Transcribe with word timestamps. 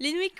Les 0.00 0.12
nuits 0.12 0.30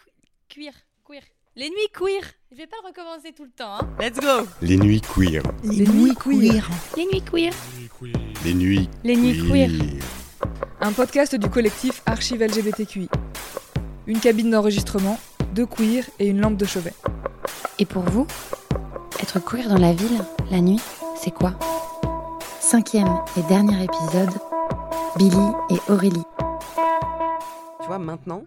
queer. 0.48 0.72
Queer. 1.04 1.22
Les 1.56 1.68
nuits 1.68 1.88
queer. 1.92 2.22
Je 2.52 2.58
vais 2.58 2.68
pas 2.68 2.76
le 2.80 2.90
recommencer 2.90 3.32
tout 3.32 3.42
le 3.42 3.50
temps. 3.50 3.78
Hein. 3.80 3.88
Let's 3.98 4.20
go. 4.20 4.46
Les 4.62 4.76
nuits 4.76 5.00
queer. 5.00 5.42
Les, 5.64 5.84
nuits 5.84 6.14
queer. 6.14 6.70
Les 6.96 7.06
nuits 7.06 7.22
queer. 7.22 7.52
Les 8.44 8.54
nuits. 8.54 8.88
Les 9.02 9.16
nuits 9.16 9.48
queer. 9.48 9.70
Un 10.80 10.92
podcast 10.92 11.34
du 11.34 11.50
collectif 11.50 12.02
Archive 12.06 12.40
LGBTQI. 12.40 13.08
Une 14.06 14.20
cabine 14.20 14.52
d'enregistrement, 14.52 15.18
deux 15.56 15.66
queers 15.66 16.04
et 16.20 16.28
une 16.28 16.40
lampe 16.40 16.56
de 16.56 16.64
chevet. 16.64 16.94
Et 17.80 17.84
pour 17.84 18.04
vous, 18.04 18.28
être 19.20 19.40
queer 19.40 19.68
dans 19.68 19.78
la 19.78 19.92
ville, 19.92 20.22
la 20.52 20.60
nuit, 20.60 20.80
c'est 21.16 21.34
quoi? 21.34 21.58
Cinquième 22.60 23.12
et 23.36 23.42
dernier 23.48 23.82
épisode, 23.82 24.38
Billy 25.16 25.50
et 25.70 25.90
Aurélie. 25.90 26.22
Tu 27.80 27.88
vois, 27.88 27.98
maintenant, 27.98 28.44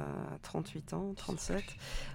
à 0.00 0.38
38 0.42 0.94
ans, 0.94 1.12
37, 1.16 1.62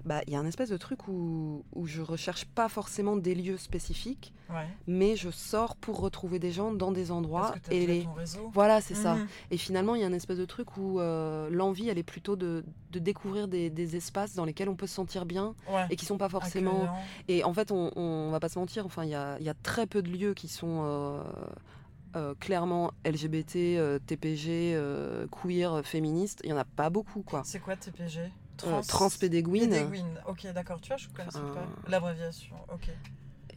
bah, 0.05 0.21
il 0.27 0.33
y 0.33 0.35
a 0.35 0.39
un 0.39 0.45
espèce 0.45 0.69
de 0.69 0.77
truc 0.77 1.07
où, 1.07 1.63
où 1.73 1.85
je 1.87 2.01
recherche 2.01 2.45
pas 2.45 2.69
forcément 2.69 3.15
des 3.15 3.35
lieux 3.35 3.57
spécifiques, 3.57 4.33
Ouais. 4.49 4.67
mais 4.85 5.15
je 5.15 5.31
sors 5.31 5.75
pour 5.75 5.99
retrouver 5.99 6.37
des 6.37 6.51
gens 6.51 6.71
dans 6.71 6.91
des 6.91 7.11
endroits. 7.11 7.47
Parce 7.47 7.59
que 7.61 7.69
t'as 7.69 7.75
et 7.75 7.87
les... 7.87 8.03
ton 8.03 8.13
réseau. 8.13 8.51
Voilà, 8.53 8.79
c'est 8.79 8.93
ça. 8.93 9.15
Mhm. 9.15 9.27
Et 9.51 9.57
finalement, 9.57 9.95
il 9.95 10.01
y 10.01 10.03
a 10.03 10.07
un 10.07 10.13
espèce 10.13 10.37
de 10.37 10.45
truc 10.45 10.77
où 10.77 10.99
euh, 10.99 11.49
l'envie, 11.49 11.89
elle 11.89 11.97
est 11.97 12.03
plutôt 12.03 12.35
de, 12.35 12.63
de 12.91 12.99
découvrir 12.99 13.47
des, 13.47 13.71
des 13.71 13.95
espaces 13.95 14.35
dans 14.35 14.45
lesquels 14.45 14.69
on 14.69 14.75
peut 14.75 14.85
se 14.87 14.93
sentir 14.93 15.25
bien 15.25 15.55
Ouais. 15.71 15.87
et 15.89 15.95
qui 15.95 16.05
sont 16.05 16.19
pas 16.19 16.29
forcément. 16.29 16.83
Accueillant. 16.83 16.95
Et 17.27 17.43
en 17.43 17.53
fait, 17.53 17.71
on, 17.71 17.91
on 17.97 18.29
va 18.29 18.39
pas 18.39 18.49
se 18.49 18.59
mentir, 18.59 18.85
enfin, 18.85 19.03
il 19.03 19.09
y 19.09 19.15
a, 19.15 19.37
il 19.39 19.45
y 19.45 19.49
a 19.49 19.55
très 19.55 19.87
peu 19.87 20.03
de 20.03 20.09
lieux 20.11 20.33
qui 20.35 20.47
sont 20.47 20.81
euh, 20.83 21.23
euh, 22.15 22.33
clairement 22.35 22.91
LGBT, 23.05 23.55
euh, 23.77 23.99
TPG, 23.99 24.73
euh, 24.75 25.27
queer, 25.27 25.81
féministes. 25.85 26.41
Il 26.43 26.49
y 26.49 26.53
en 26.53 26.57
a 26.57 26.65
pas 26.65 26.89
beaucoup, 26.89 27.21
quoi. 27.23 27.41
C'est 27.45 27.59
quoi 27.59 27.75
TPG 27.75 28.31
Trans. 28.57 28.81
Transpédéguine. 28.81 29.69
Pédéguine. 29.69 30.21
Ok, 30.27 30.47
d'accord. 30.53 30.79
Tu 30.81 30.87
vois, 30.87 30.97
je 30.97 31.09
connaissais 31.09 31.37
Enfin, 31.39 31.53
pas 31.83 31.89
l'abréviation. 31.89 32.55
Ok. 32.73 32.89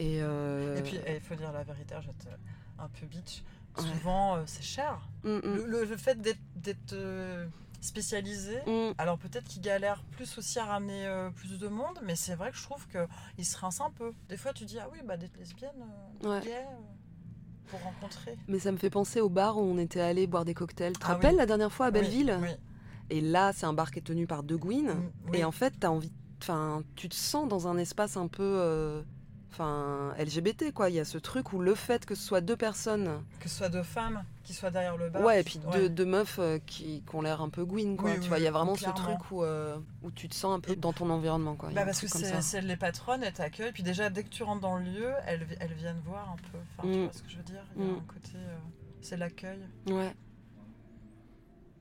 Et, 0.00 0.16
Et 0.18 0.82
puis, 0.84 0.98
il 1.08 1.20
faut 1.20 1.34
dire 1.36 1.52
la 1.52 1.62
vérité, 1.62 1.94
je 2.00 2.06
vais 2.06 2.12
être 2.12 2.38
un 2.78 2.88
peu 2.88 3.06
bitch. 3.06 3.42
Souvent, 3.76 4.38
c'est 4.46 4.62
cher. 4.64 5.00
mm, 5.22 5.28
mm, 5.36 5.40
Le, 5.44 5.66
le- 5.66 5.84
le 5.84 5.96
fait 5.96 6.20
d'être- 6.20 7.48
spécialisé, 7.80 8.56
mm. 8.66 8.94
alors 8.98 9.18
peut-être 9.18 9.44
qu'ils 9.46 9.62
galèrent 9.62 10.02
plus 10.10 10.36
aussi 10.38 10.58
à 10.58 10.64
ramener 10.64 11.08
plus 11.36 11.58
de 11.60 11.68
monde, 11.68 11.98
mais 12.02 12.16
c'est 12.16 12.34
vrai 12.34 12.50
que 12.50 12.56
je 12.56 12.62
trouve 12.64 12.84
qu'ils 12.88 13.44
se 13.46 13.56
rincent 13.56 13.80
un 13.82 13.90
peu. 13.90 14.12
Des 14.28 14.36
fois, 14.36 14.52
tu 14.52 14.64
dis, 14.64 14.78
ah 14.80 14.88
oui, 14.92 14.98
bah, 15.04 15.16
d'être 15.16 15.36
lesbienne, 15.36 15.70
Ouais. 16.24 16.40
gay, 16.40 16.64
pour 17.70 17.80
rencontrer. 17.82 18.36
Mais 18.48 18.58
ça 18.58 18.72
me 18.72 18.76
fait 18.76 18.90
penser 18.90 19.20
au 19.20 19.28
bar 19.28 19.56
où 19.58 19.60
on 19.62 19.78
était 19.78 20.00
allé 20.00 20.26
boire 20.26 20.44
des 20.44 20.54
cocktails. 20.54 20.92
Tu 20.94 21.00
te 21.00 21.04
Ah 21.06 21.14
rappelles 21.14 21.32
oui. 21.32 21.36
la 21.38 21.46
dernière 21.46 21.72
fois 21.72 21.86
à 21.86 21.90
Belleville 21.90 22.36
Oui, 22.40 22.48
oui. 22.48 22.54
Et 23.10 23.20
là, 23.20 23.52
c'est 23.54 23.66
un 23.66 23.72
bar 23.72 23.90
qui 23.90 23.98
est 24.00 24.02
tenu 24.02 24.26
par 24.26 24.42
deux 24.42 24.56
Gwyn. 24.58 24.94
Mm. 25.28 25.34
Et 25.34 25.44
en 25.44 25.52
fait, 25.52 25.82
as 25.84 25.90
envie, 25.90 26.12
enfin, 26.42 26.82
tu 26.94 27.08
te 27.08 27.14
sens 27.14 27.48
dans 27.48 27.66
un 27.68 27.78
espace 27.78 28.16
un 28.16 28.26
peu, 28.28 28.42
euh, 28.42 29.02
enfin, 29.52 30.14
LGBT 30.18 30.72
quoi. 30.72 30.90
Il 30.90 30.96
y 30.96 31.00
a 31.00 31.04
ce 31.04 31.18
truc 31.18 31.52
où 31.52 31.58
le 31.60 31.74
fait 31.74 32.04
que 32.06 32.14
ce 32.14 32.22
soit 32.22 32.40
deux 32.40 32.56
personnes, 32.56 33.22
Que 33.40 33.48
ce 33.48 33.56
soit 33.56 33.68
deux 33.68 33.82
femmes 33.82 34.22
qui 34.44 34.54
soient 34.54 34.70
derrière 34.70 34.96
le 34.96 35.10
bar. 35.10 35.22
ouais, 35.22 35.40
et 35.40 35.44
puis 35.44 35.60
deux, 35.72 35.88
deux 35.88 36.04
meufs 36.06 36.38
euh, 36.38 36.58
qui, 36.66 37.02
qui 37.08 37.14
ont 37.14 37.22
l'air 37.22 37.40
un 37.42 37.48
peu 37.48 37.64
Gwyn 37.64 37.96
quoi. 37.96 38.10
Oui, 38.10 38.16
tu 38.16 38.22
oui, 38.22 38.28
vois, 38.28 38.38
il 38.38 38.44
y 38.44 38.46
a 38.46 38.50
vraiment 38.50 38.76
ce 38.76 38.88
truc 38.90 39.30
où, 39.30 39.42
euh, 39.42 39.76
où 40.02 40.10
tu 40.10 40.28
te 40.28 40.34
sens 40.34 40.56
un 40.56 40.60
peu 40.60 40.74
dans 40.76 40.92
ton 40.92 41.10
environnement 41.10 41.54
quoi. 41.54 41.70
Bah 41.70 41.84
parce 41.84 42.00
que 42.00 42.06
c'est 42.08 42.60
les 42.62 42.76
patronnes, 42.76 43.22
elles 43.22 43.32
t'accueillent. 43.32 43.72
Puis 43.72 43.82
déjà, 43.82 44.10
dès 44.10 44.22
que 44.24 44.28
tu 44.30 44.42
rentres 44.42 44.60
dans 44.62 44.76
le 44.78 44.84
lieu, 44.84 45.12
elles, 45.26 45.44
vi- 45.44 45.56
elles 45.60 45.74
viennent 45.74 46.00
voir 46.04 46.30
un 46.30 46.36
peu. 46.52 46.58
Enfin, 46.78 46.88
tu 46.92 46.98
Mm. 46.98 47.02
vois 47.04 47.12
ce 47.12 47.22
que 47.22 47.28
je 47.30 47.36
veux 47.36 47.42
dire? 47.42 47.64
Il 47.76 47.82
y 47.82 47.86
a 47.88 47.92
Mm. 47.92 47.96
un 47.96 48.12
côté. 48.12 48.32
euh, 48.36 48.56
c'est 49.00 49.16
l'accueil. 49.16 49.60
Ouais. 49.88 50.12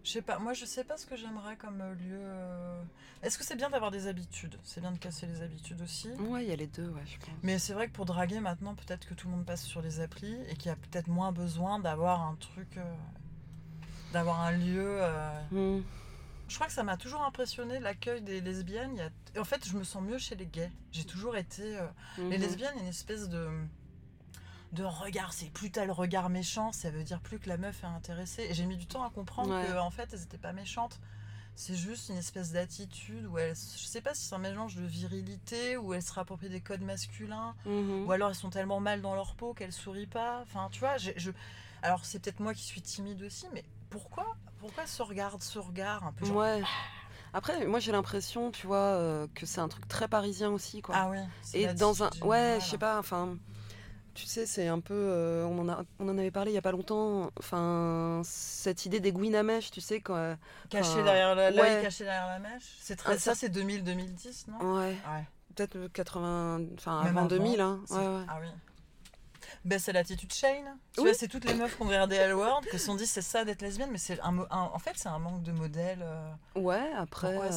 Je 0.07 0.13
sais 0.13 0.21
pas, 0.21 0.39
moi 0.39 0.53
je 0.53 0.63
sais 0.63 0.85
pas 0.85 0.95
ce 0.95 1.05
que 1.05 1.17
j'aimerais 1.17 1.57
comme 1.57 1.81
euh, 1.81 1.93
lieu. 1.95 2.17
euh. 2.21 2.81
Est-ce 3.23 3.37
que 3.37 3.43
c'est 3.43 3.57
bien 3.57 3.69
d'avoir 3.69 3.91
des 3.91 4.07
habitudes? 4.07 4.57
C'est 4.63 4.79
bien 4.79 4.93
de 4.93 4.97
casser 4.97 5.25
les 5.25 5.41
habitudes 5.41 5.81
aussi. 5.81 6.09
Ouais, 6.13 6.45
il 6.45 6.49
y 6.49 6.53
a 6.53 6.55
les 6.55 6.67
deux, 6.67 6.87
ouais, 6.87 7.01
je 7.05 7.17
pense. 7.17 7.35
Mais 7.43 7.59
c'est 7.59 7.73
vrai 7.73 7.87
que 7.89 7.91
pour 7.91 8.05
draguer 8.05 8.39
maintenant, 8.39 8.73
peut-être 8.73 9.05
que 9.05 9.13
tout 9.13 9.27
le 9.27 9.33
monde 9.35 9.45
passe 9.45 9.63
sur 9.65 9.81
les 9.81 9.99
applis 9.99 10.37
et 10.47 10.55
qu'il 10.55 10.67
y 10.69 10.71
a 10.71 10.77
peut-être 10.77 11.09
moins 11.09 11.33
besoin 11.33 11.79
d'avoir 11.79 12.21
un 12.25 12.35
truc. 12.35 12.77
euh, 12.77 12.95
d'avoir 14.13 14.39
un 14.39 14.53
lieu. 14.53 14.97
euh. 15.01 15.41
Mm. 15.79 15.83
Je 16.47 16.55
crois 16.55 16.67
que 16.67 16.73
ça 16.73 16.83
m'a 16.83 16.95
toujours 16.95 17.23
impressionné 17.23 17.77
l'accueil 17.81 18.21
des 18.21 18.39
lesbiennes. 18.39 18.91
Il 18.93 18.99
y 18.99 19.01
a... 19.01 19.09
et 19.35 19.39
En 19.39 19.43
fait, 19.43 19.67
je 19.67 19.75
me 19.75 19.83
sens 19.83 20.01
mieux 20.01 20.17
chez 20.19 20.35
les 20.35 20.45
gays. 20.45 20.71
J'ai 20.93 21.03
toujours 21.03 21.35
été. 21.35 21.77
euh, 21.77 21.85
Les 22.17 22.37
Mhm. 22.37 22.41
lesbiennes, 22.43 22.79
une 22.79 22.87
espèce 22.87 23.27
de, 23.27 23.49
de 24.73 24.83
regard. 24.83 25.33
C'est 25.33 25.49
plus 25.49 25.71
t'as 25.71 25.85
le 25.85 25.91
regard 25.91 26.29
méchant, 26.29 26.71
ça 26.71 26.89
veut 26.89 27.03
dire 27.03 27.19
plus 27.21 27.39
que 27.39 27.49
la 27.49 27.57
meuf 27.57 27.83
est 27.83 27.87
intéressée. 27.87 28.43
Et 28.49 28.53
j'ai 28.53 28.65
mis 28.65 28.77
du 28.77 28.85
temps 28.87 29.03
à 29.03 29.09
comprendre 29.09 29.53
Ouais. 29.55 29.65
que 29.65 29.77
en 29.77 29.89
fait, 29.91 30.09
elles 30.13 30.23
étaient 30.23 30.37
pas 30.37 30.53
méchantes. 30.53 30.99
C'est 31.55 31.75
juste 31.75 32.09
une 32.09 32.17
espèce 32.17 32.51
d'attitude 32.51 33.25
où 33.25 33.39
elles. 33.39 33.55
Je 33.55 33.85
sais 33.85 34.01
pas 34.01 34.13
si 34.13 34.25
c'est 34.27 34.35
un 34.35 34.39
mélange 34.39 34.75
de 34.75 34.83
virilité, 34.85 35.75
où 35.77 35.93
elles 35.93 36.03
se 36.03 36.13
rapproprient 36.13 36.49
des 36.49 36.61
codes 36.61 36.81
masculins, 36.83 37.55
Mhm. 37.65 38.05
ou 38.05 38.11
alors 38.11 38.29
elles 38.29 38.35
sont 38.35 38.51
tellement 38.51 38.79
mal 38.79 39.01
dans 39.01 39.15
leur 39.15 39.33
peau 39.35 39.53
qu'elles 39.55 39.71
sourient 39.73 40.05
pas. 40.05 40.41
Enfin, 40.43 40.69
tu 40.71 40.79
vois, 40.79 40.97
je. 40.97 41.31
Alors, 41.81 42.05
c'est 42.05 42.19
peut-être 42.19 42.39
moi 42.39 42.53
qui 42.53 42.63
suis 42.63 42.81
timide 42.81 43.21
aussi, 43.23 43.47
mais 43.53 43.63
pourquoi 43.89 44.35
Pourquoi 44.59 44.85
ce 44.87 45.01
regard, 45.03 45.37
ce 45.39 45.57
regard 45.59 46.03
un 46.05 46.11
peu 46.11 46.25
genre, 46.25 46.37
Ouais. 46.37 46.61
Après, 47.33 47.65
moi 47.67 47.79
j'ai 47.79 47.91
l'impression, 47.91 48.51
tu 48.51 48.65
vois, 48.67 48.77
euh, 48.77 49.27
que 49.35 49.45
c'est 49.45 49.59
un 49.61 49.67
truc 49.67 49.87
très 49.87 50.07
parisien 50.07 50.49
aussi, 50.49 50.81
quoi. 50.81 50.95
Ah 50.97 51.09
oui. 51.09 51.17
Et 51.53 51.67
dans 51.73 52.03
un. 52.03 52.09
Ouais, 52.21 52.57
je 52.61 52.65
sais 52.65 52.77
pas, 52.77 52.97
enfin. 52.99 53.37
Tu 54.17 54.25
sais, 54.25 54.47
c'est 54.47 54.67
un 54.67 54.79
peu. 54.79 54.95
euh, 54.95 55.45
on, 55.45 55.59
en 55.59 55.69
a, 55.69 55.83
on 55.99 56.09
en 56.09 56.17
avait 56.17 56.31
parlé 56.31 56.49
il 56.51 56.55
y 56.55 56.57
a 56.57 56.61
pas 56.63 56.71
longtemps. 56.71 57.29
Enfin, 57.37 58.21
cette 58.25 58.85
idée 58.87 58.99
des 58.99 59.11
Gwyn 59.11 59.35
à 59.35 59.43
mèche, 59.43 59.69
tu 59.69 59.79
sais, 59.79 60.01
quand. 60.01 60.35
Caché 60.71 60.89
Enfin, 60.89 61.03
derrière 61.03 61.35
la, 61.35 61.51
l'œil 61.51 61.75
ouais. 61.77 61.81
caché 61.83 62.03
derrière 62.03 62.27
la 62.27 62.39
mèche. 62.39 62.63
C'est 62.81 62.95
très, 62.95 63.13
Un 63.13 63.17
ça, 63.19 63.35
c'est 63.35 63.49
2000-2010, 63.55 64.45
non? 64.49 64.75
Ouais, 64.77 64.85
Ouais. 65.07 65.23
peut-être 65.55 65.75
euh, 65.75 65.87
80. 65.93 66.61
Enfin, 66.77 67.03
Même 67.03 67.17
avant 67.17 67.27
avant, 67.27 67.27
2000, 67.27 67.61
hein. 67.61 67.79
ouais. 67.91 67.97
Ah 68.27 68.37
oui. 68.41 68.47
Ben, 69.65 69.79
c'est 69.79 69.91
l'attitude 69.93 70.31
Shane. 70.33 70.77
Tu 70.93 71.01
Oui. 71.01 71.07
vois, 71.07 71.13
c'est 71.13 71.27
toutes 71.27 71.45
les 71.45 71.53
meufs 71.53 71.75
qui 71.75 71.81
ont 71.81 71.87
regardé 71.87 72.15
L-Word 72.15 72.61
qui 72.71 72.77
se 72.79 72.85
sont 72.85 72.95
dit 72.95 73.05
c'est 73.05 73.21
ça 73.21 73.43
d'être 73.45 73.61
lesbienne, 73.61 73.89
mais 73.91 73.97
c'est 73.97 74.19
un, 74.21 74.37
en 74.49 74.79
fait 74.79 74.91
c'est 74.95 75.09
un 75.09 75.19
manque 75.19 75.43
de 75.43 75.51
modèle. 75.51 75.99
euh, 76.01 76.31
Ouais, 76.55 76.91
après. 76.95 77.35
Euh, 77.37 77.49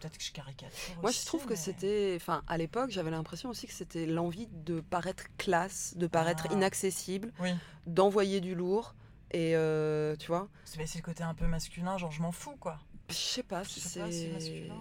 Peut-être 0.00 0.18
que 0.18 0.24
je 0.24 0.32
caricature. 0.32 0.94
Moi, 1.00 1.10
aussi, 1.10 1.20
je 1.22 1.26
trouve 1.26 1.46
que 1.46 1.54
c'était. 1.54 2.14
Enfin, 2.16 2.42
à 2.48 2.56
l'époque, 2.58 2.90
j'avais 2.90 3.10
l'impression 3.10 3.48
aussi 3.50 3.66
que 3.66 3.72
c'était 3.72 4.06
l'envie 4.06 4.48
de 4.50 4.80
paraître 4.80 5.24
classe, 5.38 5.94
de 5.96 6.06
paraître 6.06 6.46
Ah. 6.50 6.54
inaccessible, 6.54 7.32
Oui. 7.40 7.50
d'envoyer 7.86 8.40
du 8.40 8.54
lourd. 8.54 8.94
Et 9.34 9.56
euh, 9.56 10.14
tu 10.16 10.26
vois, 10.26 10.48
C'est 10.64 10.78
le 10.78 11.00
côté 11.02 11.22
un 11.22 11.34
peu 11.34 11.46
masculin, 11.46 11.96
genre 11.96 12.10
je 12.12 12.20
m'en 12.20 12.32
fous 12.32 12.56
quoi. 12.60 12.78
je 13.08 13.14
sais 13.14 13.42
pas 13.42 13.64
si 13.64 13.80
Je 13.80 13.88
sais 13.88 14.00
pas 14.00 14.10
si 14.10 14.20
c'est. 14.20 14.28
masculin. 14.32 14.74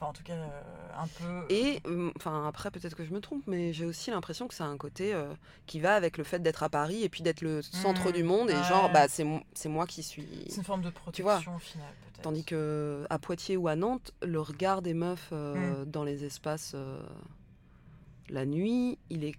Enfin, 0.00 0.10
en 0.10 0.12
tout 0.14 0.22
cas, 0.22 0.32
euh, 0.32 0.62
un 0.96 1.06
peu. 1.06 1.44
Et 1.54 1.80
hum, 1.84 2.10
enfin 2.16 2.46
après 2.48 2.70
peut-être 2.70 2.96
que 2.96 3.04
je 3.04 3.12
me 3.12 3.20
trompe, 3.20 3.42
mais 3.46 3.72
j'ai 3.74 3.84
aussi 3.84 4.10
l'impression 4.10 4.48
que 4.48 4.54
ça 4.54 4.64
a 4.64 4.68
un 4.68 4.78
côté 4.78 5.12
euh, 5.12 5.32
qui 5.66 5.78
va 5.78 5.94
avec 5.94 6.16
le 6.16 6.24
fait 6.24 6.38
d'être 6.40 6.62
à 6.62 6.70
Paris 6.70 7.02
et 7.04 7.08
puis 7.10 7.22
d'être 7.22 7.42
le 7.42 7.60
centre 7.62 8.08
Mmh, 8.08 8.12
du 8.12 8.22
monde 8.22 8.50
et 8.50 8.54
ouais. 8.54 8.62
genre 8.64 8.90
bah 8.90 9.08
c'est 9.08 9.24
mo- 9.24 9.42
c'est 9.54 9.68
moi 9.68 9.86
qui 9.86 10.02
suis. 10.02 10.26
C'est 10.48 10.56
une 10.56 10.64
forme 10.64 10.82
de 10.82 10.88
protection 10.90 11.54
au 11.54 11.58
final, 11.58 11.86
peut-être. 12.00 12.22
Tandis 12.22 12.44
que 12.44 13.04
à 13.10 13.18
Poitiers 13.18 13.56
ou 13.58 13.68
à 13.68 13.76
Nantes, 13.76 14.12
le 14.22 14.40
regard 14.40 14.80
des 14.80 14.94
meufs 14.94 15.28
euh, 15.32 15.84
Mmh. 15.84 15.90
dans 15.90 16.04
les 16.04 16.24
espaces 16.24 16.72
euh, 16.74 16.98
la 18.30 18.46
nuit, 18.46 18.98
il 19.10 19.24
est 19.24 19.34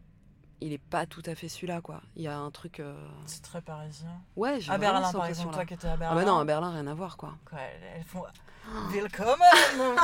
il 0.62 0.74
est 0.74 0.78
pas 0.78 1.06
tout 1.06 1.24
à 1.26 1.36
fait 1.36 1.50
celui-là 1.50 1.82
quoi. 1.82 2.02
Il 2.16 2.22
y 2.24 2.28
a 2.28 2.38
un 2.38 2.52
truc 2.52 2.80
euh, 2.80 2.96
C'est 3.26 3.42
très 3.42 3.62
parisien. 3.62 4.22
ouais 4.36 4.60
j'ai 4.62 4.72
À 4.72 4.78
Berlin, 4.78 5.04
cette 5.06 5.16
par 5.18 5.26
exemple, 5.26 5.54
toi 5.54 5.66
qui 5.66 5.74
étais 5.74 5.88
à 5.88 5.94
Ah 5.94 5.98
Berlin. 5.98 6.16
bah 6.16 6.26
non 6.26 6.38
à 6.38 6.46
Berlin 6.46 6.72
rien 6.72 6.88
à 6.88 6.94
voir 6.94 7.18
quoi. 7.18 7.36
Quoi, 7.46 7.60
elles, 7.96 8.04
font. 8.04 8.24
Willkommen 8.92 9.38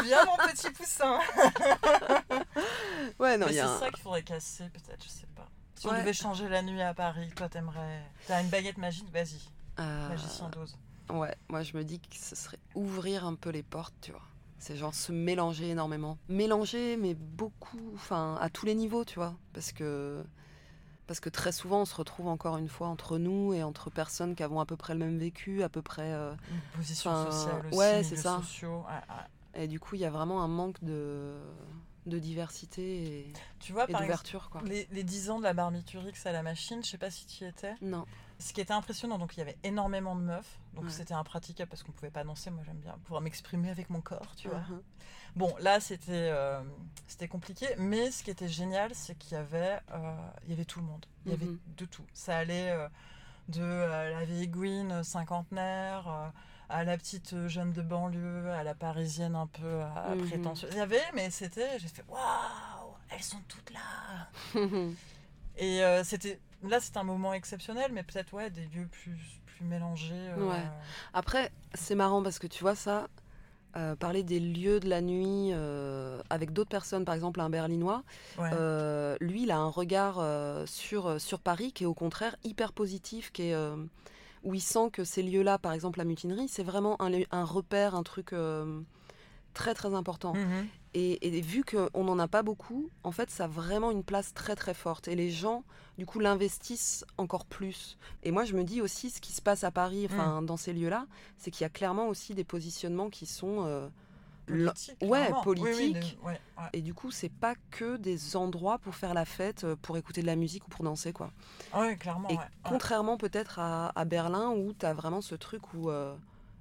Viens 0.04 0.26
mon 0.26 0.36
petit 0.48 0.72
poussin 0.72 1.20
Ouais 3.20 3.38
non 3.38 3.48
il 3.48 3.54
y 3.54 3.56
c'est 3.56 3.60
a 3.62 3.70
un- 3.70 3.80
ça 3.80 3.90
qu'il 3.92 4.02
faudrait 4.02 4.24
casser, 4.24 4.66
peut-être, 4.70 5.04
je 5.04 5.10
sais 5.10 5.28
pas. 5.36 5.48
Si 5.76 5.88
on 5.88 5.92
devait 5.92 6.14
changer 6.14 6.50
la 6.50 6.62
nuit 6.64 6.82
à 6.82 6.94
Paris, 6.94 7.30
toi 7.36 7.48
t'aimerais. 7.50 8.02
T'as 8.28 8.42
une 8.42 8.50
baguette 8.50 8.78
magique, 8.78 9.12
vas-y. 9.14 9.40
euh, 9.80 10.10
Magicien 10.10 10.50
d'ose. 10.50 10.76
Ouais, 11.10 11.36
moi 11.50 11.62
je 11.62 11.78
me 11.78 11.84
dis 11.84 12.00
que 12.00 12.16
ce 12.16 12.36
serait 12.36 12.60
ouvrir 12.76 13.26
un 13.26 13.36
peu 13.36 13.50
les 13.52 13.64
portes, 13.64 13.94
tu 14.02 14.12
vois. 14.12 14.22
C'est 14.60 14.76
genre 14.76 14.94
se 14.96 15.12
mélanger 15.12 15.70
énormément. 15.70 16.18
Mélanger, 16.30 16.98
mais 16.98 17.14
beaucoup, 17.14 17.92
enfin, 17.94 18.38
à 18.42 18.50
tous 18.50 18.66
les 18.66 18.74
niveaux, 18.74 19.06
tu 19.06 19.20
vois. 19.20 19.36
Parce 19.54 19.72
que, 19.72 20.26
parce 21.08 21.20
que 21.20 21.30
très 21.30 21.52
souvent, 21.52 21.82
on 21.82 21.86
se 21.86 21.96
retrouve 21.96 22.28
encore 22.28 22.58
une 22.58 22.68
fois 22.70 22.88
entre 22.88 23.18
nous 23.18 23.54
et 23.54 23.64
entre 23.64 23.90
personnes 23.90 24.36
qui 24.36 24.44
avons 24.44 24.60
à 24.60 24.66
peu 24.66 24.76
près 24.76 24.94
le 24.94 25.00
même 25.00 25.18
vécu, 25.18 25.64
à 25.64 25.70
peu 25.70 25.82
près. 25.82 26.14
euh, 26.14 26.34
Une 26.52 26.60
position 26.76 27.32
sociale 27.32 27.66
aussi, 27.68 27.78
ouais, 27.78 28.04
c'est 28.04 28.16
ça. 28.18 28.38
sociaux. 28.42 28.84
et 29.56 29.68
du 29.68 29.80
coup, 29.80 29.96
il 29.96 30.02
y 30.02 30.06
a 30.06 30.10
vraiment 30.12 30.44
un 30.44 30.48
manque 30.48 30.84
de, 30.84 31.36
de 32.06 32.20
diversité 32.20 33.20
et, 33.22 33.34
Tu 33.60 33.74
vois, 33.74 33.86
et 33.90 33.92
par 33.92 34.04
exemple, 34.04 34.24
d'ouverture, 34.26 34.50
les, 34.66 34.88
les 34.92 35.04
10 35.04 35.30
ans 35.32 35.40
de 35.40 35.44
la 35.44 35.54
barbiturix 35.54 36.14
à 36.26 36.32
la 36.32 36.44
machine, 36.44 36.84
je 36.84 36.90
sais 36.90 36.98
pas 36.98 37.10
si 37.10 37.26
tu 37.26 37.44
y 37.44 37.48
étais. 37.48 37.74
Non. 37.82 38.06
Ce 38.40 38.54
qui 38.54 38.62
était 38.62 38.74
impressionnant, 38.74 39.18
donc 39.18 39.36
il 39.36 39.40
y 39.40 39.42
avait 39.42 39.58
énormément 39.64 40.16
de 40.16 40.22
meufs, 40.22 40.60
donc 40.74 40.86
Ouais. 40.86 40.90
c'était 40.92 41.14
impraticable 41.16 41.70
parce 41.70 41.82
qu'on 41.84 41.92
pouvait 41.92 42.12
pas 42.12 42.24
danser. 42.24 42.52
Moi 42.52 42.64
j'aime 42.66 42.78
bien 42.78 42.96
pouvoir 43.04 43.22
m'exprimer 43.22 43.70
avec 43.72 43.90
mon 43.90 44.00
corps, 44.02 44.36
tu 44.36 44.48
vois. 44.48 44.60
Mhm. 44.60 44.82
Bon, 45.36 45.56
là 45.60 45.80
c'était 45.80 46.30
euh, 46.32 46.62
c'était 47.08 47.28
compliqué, 47.28 47.68
mais 47.78 48.12
ce 48.12 48.24
qui 48.24 48.30
était 48.30 48.48
génial, 48.48 48.94
c'est 48.94 49.16
qu'il 49.18 49.34
y 49.34 49.36
avait 49.40 49.80
euh, 49.92 50.16
il 50.46 50.52
y 50.52 50.54
avait 50.54 50.66
tout 50.66 50.80
le 50.80 50.86
monde. 50.86 51.06
Il 51.26 51.32
y 51.32 51.36
avait 51.36 51.46
Mhm. 51.48 51.60
de 51.78 51.86
tout. 51.86 52.06
Ça 52.14 52.38
allait 52.38 52.70
euh, 52.72 52.88
de 53.50 53.64
la 53.64 54.24
vieille 54.26 54.48
Gwyn 54.48 55.04
cinquantenaire 55.04 56.32
à 56.70 56.84
la 56.84 56.98
petite 56.98 57.48
jeune 57.48 57.72
de 57.72 57.82
banlieue, 57.82 58.52
à 58.52 58.64
la 58.64 58.76
parisienne 58.76 59.36
un 59.36 59.48
peu 59.48 59.82
à- 59.82 60.14
Mhm. 60.16 60.28
prétentieuse. 60.28 60.72
Il 60.74 60.78
y 60.78 60.82
avait, 60.82 61.02
mais 61.16 61.30
c'était, 61.32 61.80
j'ai 61.80 61.88
fait 61.88 62.04
waouh, 62.08 62.94
elles 63.10 63.24
sont 63.24 63.42
toutes 63.48 63.72
là. 63.72 64.30
Et 65.60 65.84
euh, 65.84 66.04
c'était, 66.04 66.40
là, 66.64 66.80
c'était 66.80 66.98
un 66.98 67.04
moment 67.04 67.34
exceptionnel, 67.34 67.92
mais 67.94 68.04
peut-être 68.04 68.34
ouais, 68.34 68.50
des 68.50 68.66
lieux 68.68 68.88
plus, 68.88 69.18
plus 69.46 69.66
mélangés. 69.66 70.14
euh, 70.14 70.50
Ouais. 70.50 70.64
Après, 71.14 71.52
c'est 71.74 71.96
marrant 71.96 72.22
parce 72.24 72.40
que 72.40 72.48
tu 72.48 72.64
vois 72.64 72.76
ça, 72.76 73.08
euh, 73.76 73.96
parler 73.96 74.24
des 74.24 74.40
lieux 74.40 74.80
de 74.80 74.90
la 74.90 75.02
nuit 75.02 75.52
euh, 75.54 76.22
avec 76.30 76.52
d'autres 76.52 76.70
personnes, 76.70 77.06
par 77.06 77.14
exemple 77.16 77.42
un 77.42 77.50
Berlinois, 77.50 78.04
ouais. 78.40 78.50
euh, 78.54 79.18
lui, 79.20 79.44
il 79.44 79.52
a 79.52 79.58
un 79.58 79.70
regard 79.70 80.24
sur, 80.68 81.20
sur 81.22 81.40
Paris 81.40 81.72
qui 81.74 81.84
est 81.84 81.88
au 81.88 81.94
contraire 81.94 82.36
hyper 82.44 82.74
positif, 82.74 83.32
qui 83.32 83.44
est, 83.50 83.56
où 84.44 84.54
il 84.54 84.62
sent 84.62 84.90
que 84.92 85.04
ces 85.04 85.22
lieux-là, 85.22 85.58
par 85.58 85.74
exemple 85.74 86.00
la 86.00 86.06
mutinerie, 86.06 86.48
c'est 86.48 86.64
vraiment 86.64 87.00
un, 87.02 87.12
un 87.32 87.44
repère, 87.44 87.94
un 87.96 88.04
truc 88.04 88.34
très 89.54 89.74
très 89.74 89.94
important. 89.94 90.34
Mhm. 90.34 90.68
Et, 91.00 91.28
et 91.38 91.42
vu 91.42 91.64
qu'on 91.64 92.04
n'en 92.04 92.18
a 92.18 92.28
pas 92.28 92.42
beaucoup, 92.42 92.90
en 93.04 93.12
fait, 93.12 93.30
ça 93.30 93.44
a 93.44 93.48
vraiment 93.48 93.92
une 93.92 94.04
place 94.04 94.34
très 94.34 94.56
très 94.56 94.74
forte. 94.74 95.08
Et 95.08 95.16
les 95.16 95.30
gens, 95.30 95.64
du 96.00 96.08
coup, 96.08 96.18
l'investissent 96.20 97.06
encore 97.20 97.46
plus. 97.46 97.98
Et 98.24 98.32
moi, 98.32 98.46
je 98.46 98.54
me 98.56 98.64
dis 98.64 98.82
aussi, 98.82 99.12
ce 99.12 99.22
qui 99.22 99.32
se 99.32 99.42
passe 99.44 99.64
à 99.64 99.70
Paris, 99.70 100.08
enfin, 100.10 100.42
dans 100.42 100.58
ces 100.58 100.74
lieux-là, 100.74 101.06
c'est 101.38 101.52
qu'il 101.52 101.66
y 101.66 101.66
a 101.66 101.70
clairement 101.70 102.08
aussi 102.08 102.34
des 102.34 102.44
positionnements 102.44 103.10
qui 103.12 103.26
sont... 103.28 103.64
euh, 103.66 103.88
Politique, 104.48 104.96
ouais, 105.02 105.26
clairement. 105.28 105.44
Oui, 105.46 105.54
oui, 105.58 105.92
politique. 105.92 106.18
de- 106.20 106.26
ouais, 106.26 106.40
ouais. 106.58 106.64
Et 106.72 106.82
du 106.82 106.94
coup, 106.94 107.12
c'est 107.12 107.28
pas 107.32 107.54
que 107.70 107.98
des 107.98 108.38
endroits 108.38 108.78
pour 108.80 108.96
faire 108.96 109.14
la 109.14 109.26
fête, 109.26 109.66
euh, 109.66 109.76
pour 109.76 109.98
écouter 109.98 110.22
de 110.22 110.26
la 110.26 110.38
musique 110.38 110.66
ou 110.66 110.70
pour 110.70 110.86
danser, 110.86 111.12
quoi. 111.12 111.32
Ah 111.74 111.82
ouais, 111.82 111.98
clairement. 111.98 112.30
Et 112.30 112.38
contrairement 112.64 113.18
peut-être 113.18 113.60
à, 113.60 113.92
à 113.94 114.06
Berlin, 114.06 114.52
où 114.52 114.72
tu 114.74 114.86
as 114.86 114.94
vraiment 114.94 115.20
ce 115.20 115.36
truc 115.36 115.74
où 115.74 115.90
euh, 115.90 116.16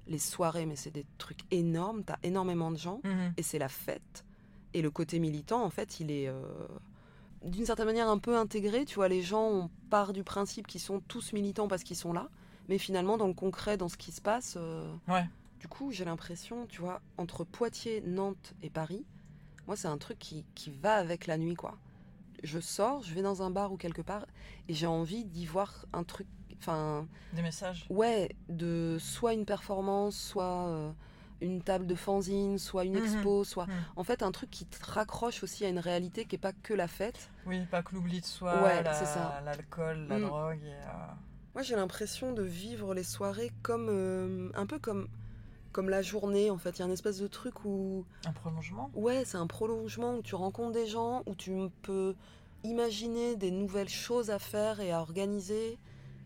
les 0.07 0.19
soirées, 0.19 0.65
mais 0.65 0.75
c'est 0.75 0.91
des 0.91 1.05
trucs 1.17 1.39
énormes, 1.49 2.03
tu 2.03 2.11
as 2.11 2.19
énormément 2.23 2.71
de 2.71 2.77
gens 2.77 2.99
Mhm. 3.05 3.33
et 3.37 3.41
c'est 3.41 3.57
la 3.59 3.69
fête. 3.69 4.25
Et 4.77 4.81
le 4.83 4.91
côté 4.91 5.17
militant, 5.17 5.63
en 5.63 5.71
fait, 5.71 5.99
il 5.99 6.11
est 6.11 6.27
euh, 6.27 6.39
d'une 7.43 7.65
certaine 7.65 7.87
manière 7.87 8.07
un 8.09 8.19
peu 8.19 8.37
intégré. 8.37 8.85
Tu 8.85 8.93
vois, 8.95 9.07
les 9.07 9.23
gens, 9.23 9.47
on 9.49 9.69
part 9.89 10.13
du 10.13 10.23
principe 10.23 10.67
qu'ils 10.67 10.81
sont 10.81 10.99
tous 11.07 11.33
militants 11.33 11.67
parce 11.67 11.83
qu'ils 11.83 11.95
sont 11.97 12.13
là. 12.13 12.29
Mais 12.69 12.77
finalement, 12.77 13.17
dans 13.17 13.25
le 13.27 13.33
concret, 13.33 13.75
dans 13.75 13.89
ce 13.89 13.97
qui 13.97 14.11
se 14.11 14.21
passe, 14.21 14.53
euh, 14.55 14.93
Ouais. 15.07 15.25
du 15.59 15.67
coup, 15.67 15.91
j'ai 15.91 16.05
l'impression, 16.05 16.67
tu 16.67 16.79
vois, 16.81 17.01
entre 17.17 17.43
Poitiers, 17.43 18.03
Nantes 18.05 18.53
et 18.61 18.69
Paris, 18.69 19.03
moi, 19.65 19.75
c'est 19.75 19.87
un 19.87 19.97
truc 19.97 20.19
qui, 20.19 20.45
qui 20.53 20.69
va 20.69 20.93
avec 20.93 21.25
la 21.25 21.39
nuit, 21.39 21.55
quoi. 21.55 21.75
Je 22.43 22.59
sors, 22.59 23.01
je 23.01 23.15
vais 23.15 23.23
dans 23.23 23.41
un 23.41 23.49
bar 23.49 23.71
ou 23.71 23.77
quelque 23.77 24.03
part, 24.03 24.27
et 24.69 24.75
j'ai 24.75 24.85
envie 24.85 25.25
d'y 25.25 25.47
voir 25.47 25.85
un 25.91 26.03
truc, 26.03 26.27
enfin, 26.59 27.07
Des 27.33 27.41
messages. 27.41 27.87
ouais, 27.89 28.29
de 28.47 28.97
soit 28.99 29.33
une 29.33 29.45
performance, 29.45 30.15
soit 30.15 30.67
euh, 30.67 30.91
une 31.41 31.61
table 31.61 31.85
de 31.87 31.95
fanzine, 31.95 32.57
soit 32.57 32.83
une 32.85 32.95
Mhm. 32.95 33.03
expo, 33.03 33.43
soit 33.43 33.67
Mhm. 33.67 33.73
en 33.95 34.03
fait 34.03 34.23
un 34.23 34.31
truc 34.31 34.49
qui 34.49 34.65
te 34.65 34.83
raccroche 34.83 35.43
aussi 35.43 35.65
à 35.65 35.69
une 35.69 35.79
réalité 35.79 36.25
qui 36.25 36.35
est 36.35 36.39
pas 36.39 36.53
que 36.53 36.73
la 36.73 36.87
fête. 36.87 37.29
Oui, 37.45 37.65
pas 37.69 37.83
que 37.83 37.93
l'oubli 37.95 38.21
de 38.21 38.25
soi, 38.25 38.61
Ouais, 38.63 38.83
la- 38.83 38.93
c'est 38.93 39.05
ça. 39.05 39.41
l'alcool, 39.45 40.05
la 40.07 40.17
Mm. 40.19 40.21
drogue. 40.21 40.63
Et, 40.63 40.73
euh, 40.73 41.13
Moi, 41.53 41.63
j'ai 41.63 41.75
l'impression 41.75 42.33
de 42.33 42.43
vivre 42.43 42.93
les 42.93 43.03
soirées 43.03 43.51
comme 43.63 43.87
euh, 43.89 44.49
un 44.55 44.65
peu 44.65 44.77
comme 44.79 45.07
comme 45.71 45.89
la 45.89 46.01
journée 46.01 46.49
en 46.49 46.57
fait. 46.57 46.77
Il 46.77 46.79
y 46.79 46.81
a 46.83 46.85
une 46.85 46.91
espèce 46.91 47.19
de 47.19 47.27
truc 47.27 47.65
où 47.65 48.05
un 48.25 48.31
prolongement? 48.33 48.89
ouais, 48.95 49.23
c'est 49.25 49.37
un 49.37 49.45
prolongement 49.47 50.15
où 50.15 50.21
tu 50.23 50.33
rencontres 50.35 50.71
des 50.71 50.87
gens, 50.87 51.21
où 51.27 51.35
tu 51.35 51.69
peux 51.83 52.15
imaginer 52.63 53.35
des 53.35 53.51
nouvelles 53.51 53.89
choses 53.89 54.29
à 54.31 54.39
faire 54.39 54.79
et 54.79 54.91
à 54.91 54.99
organiser 55.01 55.77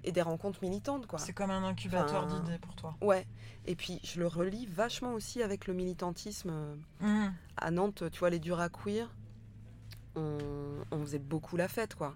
et 0.04 0.12
des 0.12 0.22
rencontres 0.22 0.60
militantes 0.64 1.06
quoi. 1.08 1.20
C'est 1.20 1.34
comme 1.34 1.52
un 1.52 1.64
incubateur 1.64 2.26
Enfin, 2.26 2.40
d'idées 2.40 2.58
pour 2.60 2.76
toi. 2.76 2.96
Ouais. 3.02 3.28
Et 3.66 3.76
puis 3.76 4.00
je 4.04 4.20
le 4.20 4.28
relie 4.28 4.66
vachement 4.66 5.14
aussi 5.14 5.42
avec 5.44 5.68
le 5.68 5.74
militantisme. 5.74 6.50
euh, 6.52 6.76
Mhm. 7.02 7.34
à 7.58 7.72
Nantes, 7.72 8.04
tu 8.12 8.20
vois, 8.20 8.30
les 8.30 8.40
durs 8.40 8.60
à 8.60 8.70
queer, 8.70 9.08
on, 10.16 10.38
on 10.92 11.02
faisait 11.02 11.20
beaucoup 11.20 11.56
la 11.58 11.68
fête, 11.68 11.96
quoi. 11.96 12.16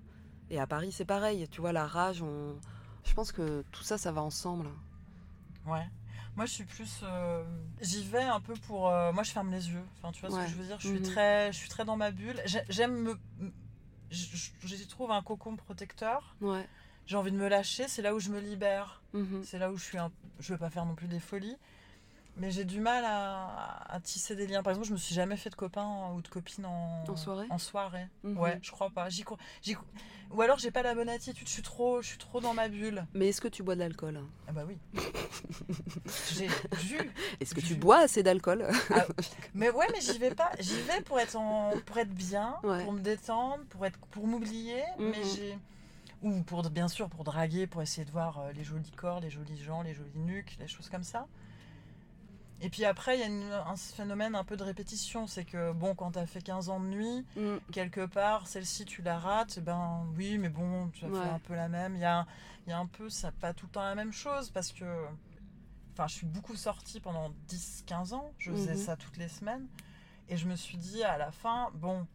Et 0.49 0.59
à 0.59 0.67
Paris, 0.67 0.91
c'est 0.91 1.05
pareil, 1.05 1.47
tu 1.49 1.61
vois, 1.61 1.71
la 1.71 1.87
rage, 1.87 2.21
on... 2.21 2.55
je 3.03 3.13
pense 3.13 3.31
que 3.31 3.63
tout 3.71 3.83
ça, 3.83 3.97
ça 3.97 4.11
va 4.11 4.21
ensemble. 4.21 4.69
Ouais. 5.65 5.87
Moi, 6.35 6.45
je 6.45 6.51
suis 6.51 6.65
plus. 6.65 6.99
euh, 7.03 7.43
J'y 7.81 8.03
vais 8.03 8.21
un 8.23 8.41
peu 8.41 8.53
pour. 8.67 8.89
euh, 8.89 9.13
Moi, 9.13 9.23
je 9.23 9.31
ferme 9.31 9.49
les 9.51 9.69
yeux. 9.69 9.83
Enfin, 9.97 10.11
tu 10.11 10.19
vois 10.25 10.29
ce 10.29 10.45
que 10.45 10.51
je 10.51 10.55
veux 10.57 10.65
dire? 10.65 10.77
Je 10.79 10.87
suis, 10.89 10.97
Mhm. 10.99 11.03
très... 11.05 11.51
je 11.53 11.57
suis 11.57 11.69
très 11.69 11.85
dans 11.85 11.95
ma 11.95 12.11
bulle. 12.11 12.41
J'ai- 12.45 12.65
J'aime 12.67 12.93
me. 12.93 13.17
J'y 14.11 14.87
trouve 14.87 15.11
un 15.11 15.21
cocon 15.21 15.55
protecteur. 15.55 16.35
Ouais. 16.41 16.67
J'ai 17.07 17.17
envie 17.17 17.31
de 17.31 17.37
me 17.37 17.47
lâcher. 17.47 17.87
C'est 17.87 18.01
là 18.01 18.13
où 18.15 18.19
je 18.19 18.29
me 18.29 18.39
libère. 18.39 19.01
Mhm. 19.13 19.43
C'est 19.43 19.59
là 19.59 19.71
où 19.71 19.77
je 19.77 19.83
suis 19.83 19.97
un... 19.97 20.11
Je 20.39 20.53
veux 20.53 20.59
pas 20.59 20.69
faire 20.69 20.85
non 20.85 20.95
plus 20.95 21.07
des 21.07 21.19
folies. 21.19 21.57
Mais 22.37 22.51
j'ai 22.51 22.65
du 22.65 22.81
mal 22.81 23.05
à... 23.05 23.85
à 23.93 23.99
tisser 24.01 24.35
des 24.35 24.45
liens. 24.47 24.61
Par 24.61 24.71
exemple, 24.71 24.87
je 24.87 24.93
me 24.93 24.97
suis 24.97 25.15
jamais 25.15 25.37
fait 25.37 25.49
de 25.49 25.55
copain 25.55 26.11
ou 26.13 26.21
de 26.21 26.27
copine 26.27 26.65
en, 26.65 27.03
En 27.07 27.15
soirée 27.15 27.47
En 27.49 27.57
soirée. 27.57 28.07
Mhm. 28.23 28.37
Ouais, 28.37 28.59
je 28.61 28.71
crois 28.71 28.89
pas. 28.89 29.07
J'y 29.09 29.23
crois. 29.23 29.37
j'y 29.61 29.77
Ou 30.31 30.41
alors 30.41 30.57
j'ai 30.59 30.71
pas 30.71 30.81
la 30.83 30.93
bonne 30.95 31.07
attitude. 31.07 31.47
Je 31.47 31.53
suis 31.53 31.61
trop, 31.61 32.01
je 32.01 32.07
suis 32.09 32.17
trop 32.17 32.41
dans 32.41 32.53
ma 32.53 32.67
bulle. 32.67 33.05
Mais 33.13 33.29
est-ce 33.29 33.39
que 33.39 33.47
tu 33.47 33.63
bois 33.63 33.75
de 33.75 33.79
l'alcool 33.79 34.19
Ah 34.49 34.51
bah 34.51 34.65
oui. 34.67 34.77
j'ai. 36.33 36.49
Est-ce 37.39 37.55
que 37.55 37.61
tu 37.61 37.75
bois 37.75 37.99
assez 37.99 38.23
d'alcool? 38.23 38.67
Mais 39.53 39.69
ouais, 39.69 39.85
mais 39.93 40.01
j'y 40.01 40.17
vais 40.17 40.33
pas. 40.35 40.51
J'y 40.59 40.81
vais 40.81 41.01
pour 41.01 41.19
être 41.19 41.35
en, 41.37 41.71
pour 41.85 41.97
être 41.97 42.13
bien, 42.13 42.55
Ouais. 42.63 42.83
pour 42.83 42.91
me 42.93 42.99
détendre, 42.99 43.63
pour 43.69 43.85
être, 43.85 43.97
pour 44.11 44.27
m'oublier. 44.27 44.83
Mais 44.99 45.05
Mhm. 45.05 45.13
j'ai 45.35 45.57
ou 46.21 46.41
pour 46.43 46.67
bien 46.69 46.87
sûr 46.87 47.09
pour 47.09 47.23
draguer, 47.23 47.67
pour 47.67 47.81
essayer 47.81 48.05
de 48.05 48.11
voir 48.11 48.39
euh, 48.39 48.51
les 48.53 48.63
jolis 48.63 48.91
corps, 48.91 49.19
les 49.19 49.29
jolis 49.29 49.57
gens, 49.57 49.81
les 49.81 49.93
jolies 49.93 50.17
nuques, 50.19 50.55
les 50.59 50.67
choses 50.67 50.89
comme 50.89 51.03
ça. 51.03 51.27
Et 52.61 52.69
puis 52.69 52.85
après, 52.85 53.17
il 53.17 53.19
y 53.19 53.23
a 53.23 53.27
une- 53.27 53.51
un 53.51 53.75
phénomène 53.75 54.33
un 54.33 54.45
peu 54.45 54.55
de 54.55 54.63
répétition. 54.63 55.27
C'est 55.27 55.43
que, 55.43 55.73
bon, 55.73 55.93
quand 55.93 56.11
t'as 56.11 56.25
fait 56.25 56.41
15 56.41 56.69
ans 56.69 56.79
de 56.79 56.85
nuit, 56.87 57.25
Mm. 57.35 57.57
quelque 57.71 58.05
part, 58.05 58.47
celle-ci, 58.47 58.85
tu 58.85 59.01
la 59.01 59.19
rates, 59.19 59.59
ben 59.59 60.07
oui, 60.15 60.37
mais 60.37 60.49
bon, 60.49 60.87
tu 60.93 61.03
as 61.05 61.09
Ouais. 61.09 61.21
fait 61.21 61.29
un 61.29 61.39
peu 61.39 61.53
la 61.53 61.67
même. 61.67 61.95
Il 61.95 62.01
y 62.01 62.05
a, 62.05 62.25
y 62.67 62.71
a 62.71 62.77
un 62.79 62.85
peu, 62.87 63.09
ça 63.09 63.31
pas 63.33 63.53
tout 63.53 63.65
le 63.65 63.71
temps 63.73 63.83
la 63.83 63.95
même 63.95 64.13
chose 64.13 64.49
parce 64.51 64.71
que. 64.71 64.85
Enfin, 65.93 66.07
je 66.07 66.15
suis 66.15 66.25
beaucoup 66.25 66.55
sortie 66.55 66.99
pendant 66.99 67.29
10-15 67.47 68.13
ans. 68.13 68.31
Je 68.37 68.51
faisais 68.51 68.71
Mhm. 68.73 68.77
ça 68.77 68.95
toutes 68.97 69.17
les 69.17 69.29
semaines. 69.29 69.67
Et 70.27 70.35
je 70.37 70.47
me 70.47 70.55
suis 70.55 70.77
dit 70.77 71.03
à 71.03 71.17
la 71.17 71.31
fin, 71.31 71.69
bon, 71.73 72.05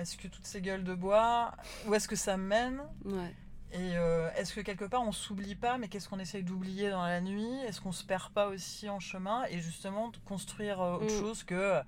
est-ce 0.00 0.16
que 0.16 0.28
toutes 0.28 0.46
ces 0.46 0.60
gueules 0.60 0.84
de 0.84 0.94
bois, 0.94 1.52
où 1.86 1.94
est-ce 1.94 2.08
que 2.08 2.16
ça 2.16 2.36
mène 2.36 2.82
Ouais. 3.04 3.34
Et 3.72 3.96
euh, 3.96 4.30
est-ce 4.36 4.54
que 4.54 4.60
quelque 4.60 4.84
part 4.84 5.02
on 5.02 5.10
s'oublie 5.10 5.56
pas, 5.56 5.78
mais 5.78 5.88
qu'est-ce 5.88 6.08
qu'on 6.08 6.20
essaye 6.20 6.44
d'oublier 6.44 6.90
dans 6.90 7.02
la 7.04 7.20
nuit? 7.20 7.56
Est-ce 7.66 7.80
qu'on 7.80 7.90
se 7.92 8.04
perd 8.04 8.32
pas 8.32 8.46
aussi 8.46 8.88
en 8.88 9.00
chemin? 9.00 9.44
Et 9.50 9.58
justement, 9.58 10.08
de 10.10 10.18
construire 10.18 10.80
euh, 10.80 10.94
autre 10.96 11.06
Mm. 11.06 11.20
chose 11.20 11.42
que 11.42 11.80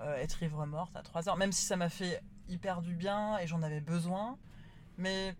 euh, 0.00 0.16
être 0.16 0.42
ivre 0.44 0.64
morte 0.66 0.94
à 0.96 1.02
3 1.02 1.28
heures. 1.28 1.36
Même 1.36 1.50
si 1.52 1.64
ça 1.64 1.76
m'a 1.76 1.88
fait 1.88 2.22
hyper 2.48 2.82
du 2.82 2.94
bien 2.94 3.38
et 3.38 3.46
j'en 3.48 3.62
avais 3.62 3.80
besoin. 3.80 4.38
Mais 4.96 5.34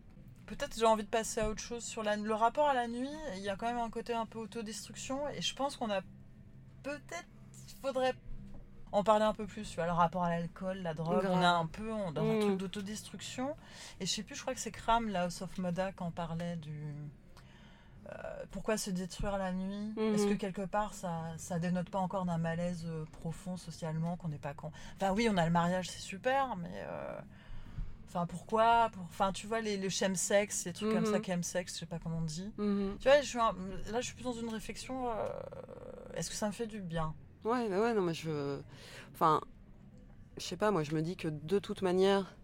peut-être 0.47 0.77
j'ai 0.77 0.85
envie 0.87 1.05
de 1.05 1.09
passer 1.09 1.41
à 1.41 1.49
autre 1.49 1.63
chose 1.63 1.85
sur 1.85 2.03
la... 2.03 2.17
le 2.17 2.35
rapport 2.35 2.69
à 2.69 2.75
la 2.75 2.89
nuit. 2.89 3.09
Il 3.37 3.43
y 3.43 3.49
a 3.49 3.55
quand 3.57 3.67
même 3.67 3.79
un 3.79 3.91
côté 3.91 4.15
un 4.15 4.27
peu 4.27 4.39
autodestruction. 4.41 5.29
Et 5.29 5.43
je 5.43 5.55
pense 5.55 5.77
qu'on 5.77 5.91
a 5.91 6.01
peut-être. 6.83 7.29
Il 7.69 7.81
faudrait 7.81 8.15
en 8.95 9.05
parler 9.05 9.25
un 9.25 9.35
peu 9.35 9.47
plus. 9.47 9.69
Tu 9.69 9.77
vois, 9.77 9.87
le 9.87 9.93
rapport 9.93 10.25
à 10.25 10.31
l'alcool, 10.31 10.79
la 10.79 10.95
drogue. 10.95 11.23
Grave. 11.23 11.33
On 11.39 11.43
a 11.43 11.49
un 11.49 11.67
peu 11.67 11.93
on- 11.93 12.13
dans 12.13 12.23
un 12.23 12.37
Mm. 12.37 12.41
truc 12.41 12.57
d'autodestruction. 12.59 13.55
Et 14.01 14.07
je 14.07 14.11
sais 14.13 14.23
plus, 14.23 14.35
je 14.35 14.43
crois 14.43 14.55
que 14.55 14.61
c'est 14.61 14.71
Kram, 14.71 15.09
la 15.09 15.25
House 15.25 15.43
of 15.43 15.57
Moda, 15.59 15.93
qui 15.93 16.03
en 16.03 16.11
parlait 16.11 16.57
du. 16.57 16.95
euh, 18.11 18.45
pourquoi 18.51 18.77
se 18.77 18.91
détruire 18.91 19.39
la 19.39 19.51
nuit. 19.53 19.95
Est-ce 19.97 20.27
que 20.27 20.35
quelque 20.35 20.61
part 20.67 20.93
ça, 20.93 21.23
ça 21.39 21.59
dénote 21.59 21.89
pas 21.89 21.99
encore 22.01 22.27
d'un 22.27 22.37
malaise 22.37 22.85
euh, 22.87 23.05
profond 23.21 23.57
socialement 23.57 24.17
qu'on 24.17 24.29
n'est 24.29 24.37
pas 24.39 24.53
con 24.53 24.71
Enfin 24.97 25.13
oui, 25.13 25.27
on 25.31 25.37
a 25.39 25.45
le 25.47 25.51
mariage, 25.51 25.89
c'est 25.89 26.01
super, 26.03 26.55
mais 26.57 26.69
euh, 26.87 27.19
enfin 28.09 28.27
pourquoi 28.27 28.91
Pour- 28.93 29.05
Enfin 29.05 29.33
tu 29.33 29.47
vois 29.47 29.63
les, 29.63 29.79
le 29.79 29.89
chemsex, 29.89 30.67
les 30.67 30.75
trucs 30.75 30.93
comme 30.93 31.07
ça, 31.07 31.23
chemsex, 31.23 31.73
je 31.73 31.79
sais 31.81 31.87
pas 31.87 31.99
comment 31.99 32.19
on 32.19 32.23
dit. 32.23 32.53
Mhm. 32.59 32.97
Tu 33.01 33.09
vois, 33.09 33.23
je 33.23 33.27
suis 33.27 33.39
un- 33.41 33.55
là 33.91 34.03
je 34.03 34.07
suis 34.07 34.15
plus 34.15 34.25
dans 34.25 34.35
une 34.35 34.51
réflexion. 34.51 35.09
euh, 35.09 35.13
Est-ce 36.15 36.29
que 36.29 36.37
ça 36.37 36.47
me 36.47 36.53
fait 36.53 36.67
du 36.67 36.81
bien? 36.83 37.15
Ouais, 37.45 37.69
bah 37.69 37.81
ouais, 37.81 37.95
non, 37.95 38.03
mais 38.03 38.15
je. 38.15 38.59
Enfin, 39.13 39.41
je 40.39 40.43
sais 40.45 40.57
pas, 40.57 40.71
moi, 40.71 40.83
je 40.83 40.95
me 40.95 41.03
dis 41.03 41.17
que 41.17 41.29
de 41.29 41.59
toute 41.59 41.83
manière, 41.83 42.35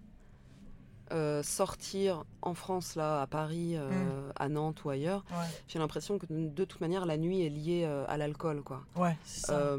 euh, 1.12 1.42
sortir 1.42 2.24
en 2.42 2.54
France, 2.54 2.94
là, 2.94 3.20
à 3.22 3.26
Paris, 3.26 3.72
euh, 3.74 4.30
à 4.36 4.48
Nantes 4.48 4.84
ou 4.84 4.90
ailleurs, 4.90 5.24
Ouais, 5.32 5.44
j'ai 5.66 5.78
l'impression 5.80 6.18
que 6.18 6.26
de 6.28 6.64
toute 6.64 6.80
manière, 6.80 7.04
la 7.04 7.16
nuit 7.16 7.42
est 7.44 7.48
liée 7.48 7.82
euh, 7.84 8.04
à 8.06 8.16
l'alcool, 8.16 8.62
quoi. 8.62 8.82
ouais, 8.94 9.16
c'est 9.24 9.46
ça. 9.46 9.76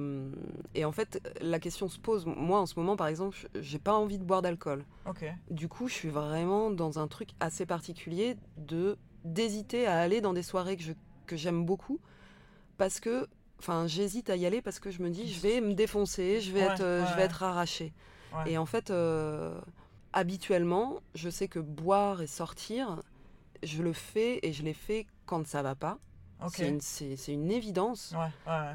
Et 0.76 0.84
en 0.84 0.92
fait, 0.92 1.22
la 1.42 1.60
question 1.60 1.88
se 1.88 2.00
pose. 2.00 2.26
Moi, 2.26 2.60
en 2.60 2.66
ce 2.66 2.78
moment, 2.78 2.98
par 2.98 3.08
exemple, 3.08 3.38
j'ai 3.56 3.80
pas 3.80 3.94
envie 3.94 4.18
de 4.20 4.26
boire 4.26 4.42
d'alcool. 4.42 4.84
ok. 5.06 5.24
Du 5.50 5.68
coup, 5.70 5.88
je 5.88 5.94
suis 5.94 6.10
vraiment 6.10 6.70
dans 6.72 7.00
un 7.00 7.08
truc 7.08 7.30
assez 7.40 7.66
particulier 7.66 8.38
de 8.58 8.98
d'hésiter 9.24 9.86
à 9.86 10.00
aller 10.00 10.20
dans 10.20 10.34
des 10.34 10.42
soirées 10.44 10.76
que 10.78 10.84
je 10.84 10.94
que 11.28 11.36
j'aime 11.38 11.64
beaucoup 11.64 12.00
parce 12.78 13.00
que 13.00 13.28
enfin 13.62 13.88
j'hésite 13.88 14.30
à 14.30 14.36
y 14.36 14.46
aller 14.46 14.62
parce 14.62 14.80
que 14.80 14.92
je 14.92 15.02
me 15.02 15.10
dis 15.10 15.32
je 15.32 15.40
vais 15.40 15.62
me 15.62 15.74
défoncer 15.74 16.42
je 16.42 16.52
vais 16.52 16.66
Ouais, 16.66 16.74
être 16.74 16.82
euh, 16.82 17.06
je 17.06 17.12
ouais, 17.12 17.18
vais 17.18 17.24
être 17.24 17.44
arraché 17.44 17.94
et 18.46 18.58
en 18.58 18.66
fait 18.66 18.90
euh, 18.92 19.60
habituellement 20.14 21.02
je 21.16 21.30
sais 21.30 21.48
que 21.48 21.60
boire 21.60 22.22
et 22.22 22.28
sortir 22.28 23.02
je 23.64 23.84
le 23.84 23.94
fais 23.94 24.40
et 24.44 24.54
je 24.54 24.64
l'ai 24.64 24.74
fait 24.74 25.08
quand 25.26 25.46
ça 25.48 25.62
va 25.62 25.76
pas. 25.76 26.00
C'est 26.50 26.68
une, 27.34 27.52
évidence. 27.52 28.16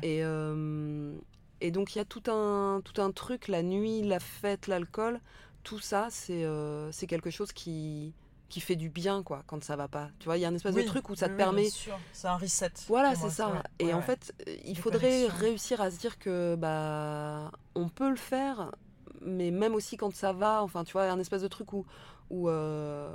Et, 0.02 0.20
euh, 0.22 1.12
et 1.60 1.70
donc 1.72 1.94
il 1.94 1.98
y 1.98 2.00
a 2.00 2.04
tout 2.04 2.22
un, 2.30 2.80
tout 2.84 3.00
un 3.02 3.10
truc, 3.10 3.48
la 3.48 3.62
nuit, 3.62 4.02
la 4.02 4.20
fête, 4.20 4.68
l'alcool, 4.68 5.20
tout 5.64 5.80
ça, 5.80 6.06
c'est 6.10 6.44
euh, 6.44 6.92
c'est 6.92 7.08
quelque 7.08 7.30
chose 7.30 7.52
qui, 7.52 8.14
qui 8.48 8.60
fait 8.60 8.76
du 8.76 8.90
bien 8.90 9.22
quoi, 9.22 9.42
quand 9.46 9.62
ça 9.64 9.76
va 9.76 9.88
pas. 9.88 10.10
Tu 10.18 10.26
vois, 10.26 10.36
il 10.38 10.40
y 10.40 10.44
a 10.44 10.48
une 10.48 10.54
espèce 10.56 10.74
Oui, 10.74 10.82
de 10.82 10.86
truc 10.86 11.08
où 11.10 11.14
ça 11.16 11.26
te 11.26 11.32
oui, 11.32 11.36
permet... 11.36 11.68
C'est 12.12 12.28
un 12.28 12.36
reset. 12.36 12.72
Voilà, 12.88 13.14
c'est 13.14 13.30
ça. 13.30 13.50
ouais. 13.50 13.58
Et 13.78 13.84
Ouais, 13.86 13.92
en 13.92 13.98
ouais. 13.98 14.02
fait, 14.02 14.34
euh, 14.48 14.56
il 14.64 14.74
Des 14.74 14.80
faudrait 14.80 15.26
réussir 15.26 15.80
à 15.80 15.90
se 15.90 15.98
dire 15.98 16.18
que 16.18 16.54
bah 16.56 17.50
on 17.74 17.88
peut 17.88 18.08
le 18.10 18.16
faire, 18.16 18.72
mais 19.20 19.50
même 19.50 19.74
aussi 19.74 19.96
quand 19.96 20.14
ça 20.14 20.32
va, 20.32 20.62
enfin 20.62 20.84
tu 20.84 20.92
vois, 20.92 21.10
un 21.10 21.18
espèce 21.18 21.42
de 21.42 21.48
truc 21.48 21.72
où 21.72 21.84
où, 22.30 22.48
euh, 22.48 23.08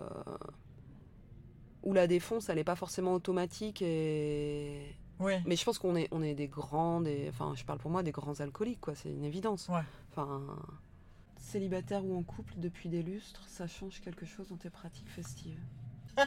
où 1.83 1.93
la 1.93 2.07
défonce, 2.07 2.49
elle 2.49 2.55
n'est 2.57 2.63
pas 2.63 2.75
forcément 2.75 3.13
automatique 3.13 3.81
et 3.81 4.95
Oui. 5.19 5.33
mais 5.45 5.55
je 5.55 5.63
pense 5.65 5.79
qu'on 5.79 5.95
est 5.95 6.07
on 6.11 6.21
est 6.21 6.35
des 6.35 6.47
grands, 6.47 7.01
des 7.01 7.27
enfin 7.29 7.53
je 7.55 7.63
parle 7.65 7.79
pour 7.79 7.91
moi 7.91 8.03
des 8.03 8.11
grands 8.11 8.39
alcooliques 8.39 8.81
quoi, 8.81 8.95
c'est 8.95 9.09
une 9.11 9.23
évidence. 9.23 9.71
Enfin 10.11 10.41
célibataire 11.51 12.05
ou 12.05 12.17
en 12.17 12.23
couple 12.23 12.53
depuis 12.57 12.87
des 12.89 13.03
lustres, 13.03 13.43
ça 13.47 13.67
change 13.67 13.99
quelque 14.01 14.25
chose 14.25 14.47
dans 14.49 14.57
tes 14.57 14.69
pratiques 14.69 15.09
festives. 15.09 15.59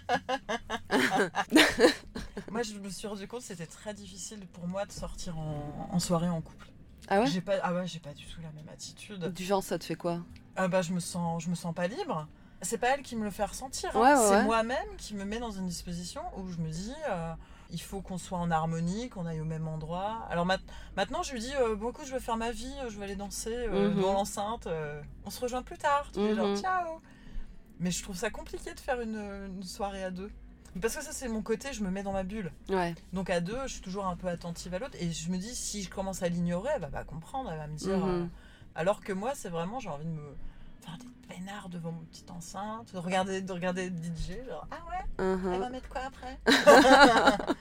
Moi, 2.50 2.62
je 2.62 2.74
me 2.78 2.88
suis 2.90 3.06
rendu 3.06 3.26
compte 3.26 3.40
que 3.40 3.46
c'était 3.46 3.66
très 3.66 3.94
difficile 3.94 4.46
pour 4.52 4.66
moi 4.66 4.84
de 4.86 4.92
sortir 4.92 5.38
en, 5.38 5.88
en 5.90 5.98
soirée 5.98 6.28
en 6.28 6.40
couple. 6.40 6.68
Ah 7.08 7.20
ouais? 7.20 7.26
J'ai 7.26 7.40
pas, 7.40 7.54
ah 7.62 7.74
ouais, 7.74 7.86
j'ai 7.86 8.00
pas 8.00 8.14
du 8.14 8.24
tout 8.26 8.40
la 8.42 8.50
même 8.52 8.68
attitude. 8.72 9.32
Du 9.32 9.44
genre 9.44 9.62
ça 9.62 9.78
te 9.78 9.84
fait 9.84 9.94
quoi? 9.94 10.20
Ah 10.56 10.68
bah, 10.68 10.82
je 10.82 10.92
me 10.92 11.00
sens, 11.00 11.42
je 11.42 11.50
me 11.50 11.54
sens 11.54 11.74
pas 11.74 11.86
libre. 11.86 12.26
C'est 12.62 12.78
pas 12.78 12.88
elle 12.94 13.02
qui 13.02 13.16
me 13.16 13.24
le 13.24 13.30
fait 13.30 13.44
ressentir. 13.44 13.90
hein. 13.94 14.00
Ouais, 14.00 14.14
ouais, 14.14 14.28
c'est 14.38 14.44
moi-même 14.44 14.96
qui 14.96 15.14
me 15.14 15.24
met 15.24 15.38
dans 15.38 15.50
une 15.50 15.66
disposition 15.66 16.22
où 16.38 16.48
je 16.48 16.56
me 16.58 16.70
dis, 16.70 16.94
euh, 17.10 17.34
il 17.74 17.80
faut 17.80 18.00
qu'on 18.00 18.16
soit 18.18 18.38
en 18.38 18.50
harmonie, 18.50 19.08
qu'on 19.10 19.26
aille 19.26 19.40
au 19.40 19.44
même 19.44 19.66
endroit. 19.68 20.26
Alors 20.30 20.46
mat- 20.46 20.62
maintenant, 20.96 21.22
je 21.22 21.32
lui 21.32 21.40
dis, 21.40 21.52
euh, 21.60 21.76
écoute, 21.76 22.06
je 22.06 22.12
vais 22.12 22.20
faire 22.20 22.36
ma 22.36 22.52
vie, 22.52 22.72
je 22.88 22.96
vais 22.96 23.04
aller 23.04 23.16
danser 23.16 23.52
euh, 23.54 23.90
Mhm. 23.90 24.00
dans 24.00 24.12
l'enceinte. 24.12 24.66
euh, 24.66 25.02
on 25.26 25.30
se 25.30 25.40
rejoint 25.40 25.62
plus 25.62 25.76
tard. 25.78 26.08
Tu 26.12 26.34
genre, 26.34 26.48
Mhm. 26.48 26.56
ciao. 26.56 27.00
Mais 27.80 27.90
je 27.90 28.02
trouve 28.02 28.16
ça 28.16 28.30
compliqué 28.30 28.72
de 28.72 28.80
faire 28.80 29.00
une, 29.00 29.16
une 29.56 29.62
soirée 29.64 30.04
à 30.04 30.10
deux. 30.10 30.30
Parce 30.80 30.96
que 30.96 31.02
ça, 31.02 31.12
c'est 31.12 31.28
mon 31.28 31.42
côté, 31.42 31.72
je 31.72 31.82
me 31.84 31.90
mets 31.90 32.02
dans 32.02 32.12
ma 32.12 32.22
bulle. 32.24 32.50
Ouais. 32.68 32.94
Donc 33.12 33.30
à 33.30 33.40
deux, 33.40 33.58
je 33.66 33.72
suis 33.74 33.80
toujours 33.82 34.06
un 34.06 34.16
peu 34.16 34.28
attentive 34.28 34.72
à 34.74 34.78
l'autre. 34.78 34.96
Et 35.00 35.10
je 35.12 35.30
me 35.30 35.36
dis, 35.36 35.54
si 35.54 35.82
je 35.82 35.90
commence 35.90 36.22
à 36.22 36.28
l'ignorer, 36.28 36.70
elle 36.74 36.80
va 36.80 36.88
pas 36.88 37.04
comprendre, 37.04 37.50
elle 37.50 37.58
va 37.58 37.66
me 37.66 37.76
dire. 37.76 37.96
Mhm. 37.98 38.08
euh, 38.08 38.26
Alors 38.76 39.00
que 39.00 39.12
moi, 39.12 39.32
c'est 39.34 39.50
vraiment, 39.50 39.78
j'ai 39.80 39.88
envie 39.88 40.04
de 40.06 40.10
me 40.10 40.36
faire 40.84 40.98
des 40.98 41.34
peinards 41.34 41.68
devant 41.68 41.92
mon 41.92 42.04
petite 42.04 42.30
enceinte, 42.30 42.92
de 42.92 42.98
regarder, 42.98 43.40
de 43.40 43.52
regarder 43.52 43.88
DJ, 43.88 44.44
genre, 44.48 44.66
ah 44.70 44.76
ouais, 44.90 45.04
elle 45.18 45.24
Mhm. 45.24 45.60
va 45.60 45.70
mettre 45.70 45.88
quoi 45.88 46.02
après 46.06 46.38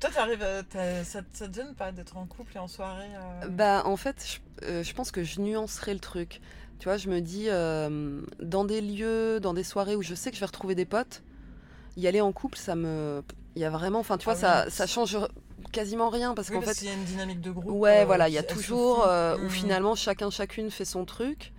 Toi, 0.00 0.10
t'arrives, 0.14 0.64
t'as- 0.70 1.04
ça, 1.04 1.20
ça 1.32 1.48
te 1.48 1.54
gêne 1.54 1.74
pas 1.74 1.92
d'être 1.92 2.16
en 2.16 2.26
couple 2.26 2.56
et 2.56 2.58
en 2.58 2.68
soirée 2.68 3.10
euh, 3.14 3.48
Bah 3.48 3.82
en 3.84 3.96
fait, 3.96 4.40
je, 4.62 4.66
euh, 4.66 4.82
je 4.82 4.94
pense 4.94 5.10
que 5.10 5.22
je 5.24 5.40
nuancerai 5.40 5.92
le 5.94 6.00
truc. 6.00 6.40
Tu 6.78 6.84
vois, 6.84 6.96
je 6.96 7.08
me 7.10 7.20
dis, 7.20 7.46
euh, 7.48 8.22
dans 8.40 8.64
des 8.64 8.80
lieux, 8.80 9.38
dans 9.40 9.52
des 9.52 9.64
soirées 9.64 9.96
où 9.96 10.02
je 10.02 10.14
sais 10.14 10.30
que 10.30 10.36
je 10.36 10.40
vais 10.40 10.46
retrouver 10.46 10.74
des 10.74 10.86
potes, 10.86 11.22
y 11.96 12.06
aller 12.06 12.20
en 12.22 12.32
couple, 12.32 12.56
ça 12.56 12.74
me... 12.76 13.22
Il 13.56 13.60
y 13.62 13.64
a 13.64 13.70
vraiment... 13.70 13.98
Enfin, 13.98 14.16
tu 14.16 14.24
vois, 14.24 14.34
Ah 14.34 14.36
oui. 14.36 14.40
ça, 14.40 14.70
ça 14.70 14.86
change 14.86 15.18
quasiment 15.72 16.08
rien 16.08 16.34
parce 16.34 16.48
oui, 16.48 16.54
qu'en 16.54 16.62
fait... 16.62 16.74
qu'il 16.78 16.86
y 16.86 16.90
a 16.90 16.94
une 16.94 17.04
dynamique 17.04 17.40
de 17.42 17.50
groupe. 17.50 17.70
Ouais, 17.70 18.02
euh, 18.02 18.04
voilà, 18.06 18.28
il 18.28 18.32
y 18.32 18.38
a 18.38 18.40
elle 18.40 18.46
toujours 18.46 19.04
euh, 19.06 19.36
où 19.36 19.42
Mhm. 19.42 19.50
finalement 19.50 19.94
chacun 19.94 20.30
chacune 20.30 20.70
fait 20.70 20.86
son 20.86 21.04
truc 21.04 21.52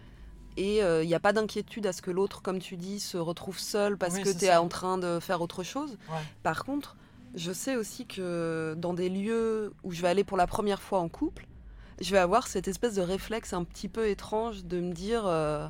et 0.58 0.84
euh, 0.84 1.03
il 1.03 1.08
n'y 1.08 1.15
a 1.15 1.20
pas 1.20 1.34
d'inquiétude 1.34 1.86
à 1.88 1.93
ce 1.93 2.01
que 2.01 2.12
l'autre, 2.12 2.41
comme 2.41 2.60
tu 2.60 2.77
dis, 2.77 3.00
se 3.00 3.17
retrouve 3.17 3.58
seul 3.60 3.98
parce 3.98 4.15
Oui, 4.15 4.24
que 4.24 4.29
tu 4.29 4.46
es 4.46 4.50
ça. 4.50 4.62
en 4.62 4.67
train 4.67 4.98
de 4.98 5.20
faire 5.20 5.41
autre 5.41 5.63
chose. 5.63 5.98
Ouais. 6.10 6.17
Par 6.43 6.63
contre, 6.65 6.96
je 7.36 7.51
sais 7.53 7.75
aussi 7.75 8.05
que 8.05 8.75
dans 8.77 8.93
des 8.93 9.10
lieux 9.10 9.74
où 9.84 9.91
je 9.91 10.01
vais 10.01 10.10
aller 10.10 10.24
pour 10.24 10.38
la 10.38 10.48
première 10.48 10.81
fois 10.81 11.00
en 11.00 11.08
couple, 11.10 11.48
je 12.01 12.12
vais 12.12 12.17
avoir 12.20 12.48
cette 12.48 12.67
espèce 12.67 12.96
de 12.96 13.01
réflexe 13.01 13.53
un 13.53 13.63
petit 13.63 13.88
peu 13.88 14.08
étrange 14.10 14.65
de 14.65 14.79
me 14.81 14.91
dire, 14.91 15.24
euh, 15.27 15.67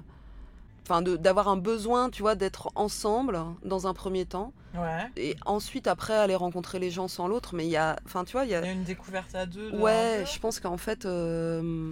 enfin, 0.84 1.02
d'avoir 1.02 1.48
un 1.50 1.58
besoin, 1.58 2.10
tu 2.10 2.22
vois, 2.22 2.36
d'être 2.36 2.70
ensemble 2.76 3.40
dans 3.64 3.88
un 3.88 3.94
premier 3.94 4.26
temps 4.26 4.54
Ouais. 4.74 5.10
et 5.18 5.36
ensuite 5.46 5.86
après 5.86 6.14
aller 6.16 6.34
rencontrer 6.36 6.80
les 6.80 6.90
gens 6.92 7.10
sans 7.10 7.28
l'autre. 7.28 7.54
Mais 7.56 7.66
il 7.66 7.70
y 7.72 7.76
a, 7.76 7.98
enfin, 8.06 8.24
tu 8.24 8.32
vois, 8.32 8.46
il 8.46 8.52
y 8.52 8.56
a 8.56 8.62
Il 8.62 8.66
y 8.68 8.70
a 8.70 8.72
une 8.72 8.86
découverte 8.86 9.36
à 9.36 9.46
deux. 9.46 9.70
de 9.70 9.78
Ouais, 9.78 10.24
je 10.34 10.40
pense 10.40 10.62
qu'en 10.62 10.78
fait, 10.78 11.06
euh, 11.06 11.92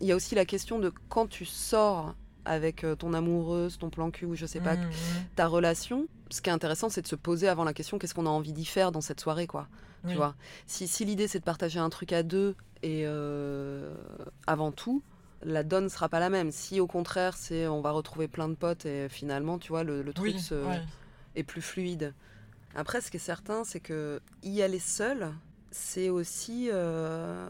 il 0.00 0.06
y 0.06 0.12
a 0.12 0.16
aussi 0.16 0.34
la 0.34 0.46
question 0.46 0.78
de 0.78 0.90
quand 1.10 1.26
tu 1.28 1.44
sors 1.44 2.14
avec 2.44 2.84
euh, 2.84 2.94
ton 2.94 3.14
amoureuse, 3.14 3.78
ton 3.78 3.90
plan 3.90 4.10
cul 4.10 4.26
ou 4.26 4.34
je 4.34 4.46
sais 4.46 4.60
pas, 4.60 4.76
Mhm, 4.76 4.82
mhm. 4.86 4.90
ta 5.36 5.46
relation. 5.46 6.06
Ce 6.30 6.40
qui 6.40 6.50
est 6.50 6.52
intéressant, 6.52 6.88
c'est 6.88 7.02
de 7.02 7.06
se 7.06 7.16
poser 7.16 7.48
avant 7.48 7.64
la 7.64 7.72
question 7.72 7.98
qu'est-ce 7.98 8.14
qu'on 8.14 8.26
a 8.26 8.30
envie 8.30 8.52
d'y 8.52 8.64
faire 8.64 8.92
dans 8.92 9.00
cette 9.00 9.20
soirée, 9.20 9.46
quoi. 9.46 9.68
Oui. 10.04 10.10
Tu 10.12 10.16
vois 10.16 10.34
Si, 10.66 10.86
si 10.88 11.04
l'idée 11.04 11.28
c'est 11.28 11.38
de 11.38 11.44
partager 11.44 11.78
un 11.78 11.88
truc 11.90 12.12
à 12.12 12.22
deux 12.22 12.54
et 12.82 13.04
euh, 13.06 13.94
avant 14.46 14.70
tout, 14.72 15.02
la 15.42 15.62
donne 15.62 15.88
sera 15.88 16.08
pas 16.08 16.20
la 16.20 16.28
même. 16.30 16.50
Si 16.50 16.80
au 16.80 16.86
contraire 16.86 17.36
c'est 17.36 17.66
on 17.66 17.80
va 17.80 17.90
retrouver 17.90 18.28
plein 18.28 18.48
de 18.48 18.54
potes 18.54 18.84
et 18.86 19.08
finalement, 19.08 19.58
tu 19.58 19.68
vois, 19.68 19.82
le, 19.84 20.02
le 20.02 20.12
truc 20.12 20.34
Oui, 20.34 20.40
se, 20.40 20.54
ouais. 20.54 20.82
est 21.36 21.42
plus 21.42 21.62
fluide. 21.62 22.12
Après, 22.74 23.00
ce 23.00 23.10
qui 23.10 23.18
est 23.18 23.20
certain, 23.20 23.62
c'est 23.64 23.78
que 23.80 24.20
y 24.42 24.60
aller 24.60 24.78
seul, 24.80 25.32
c'est 25.74 26.08
aussi, 26.10 26.68
euh, 26.72 27.48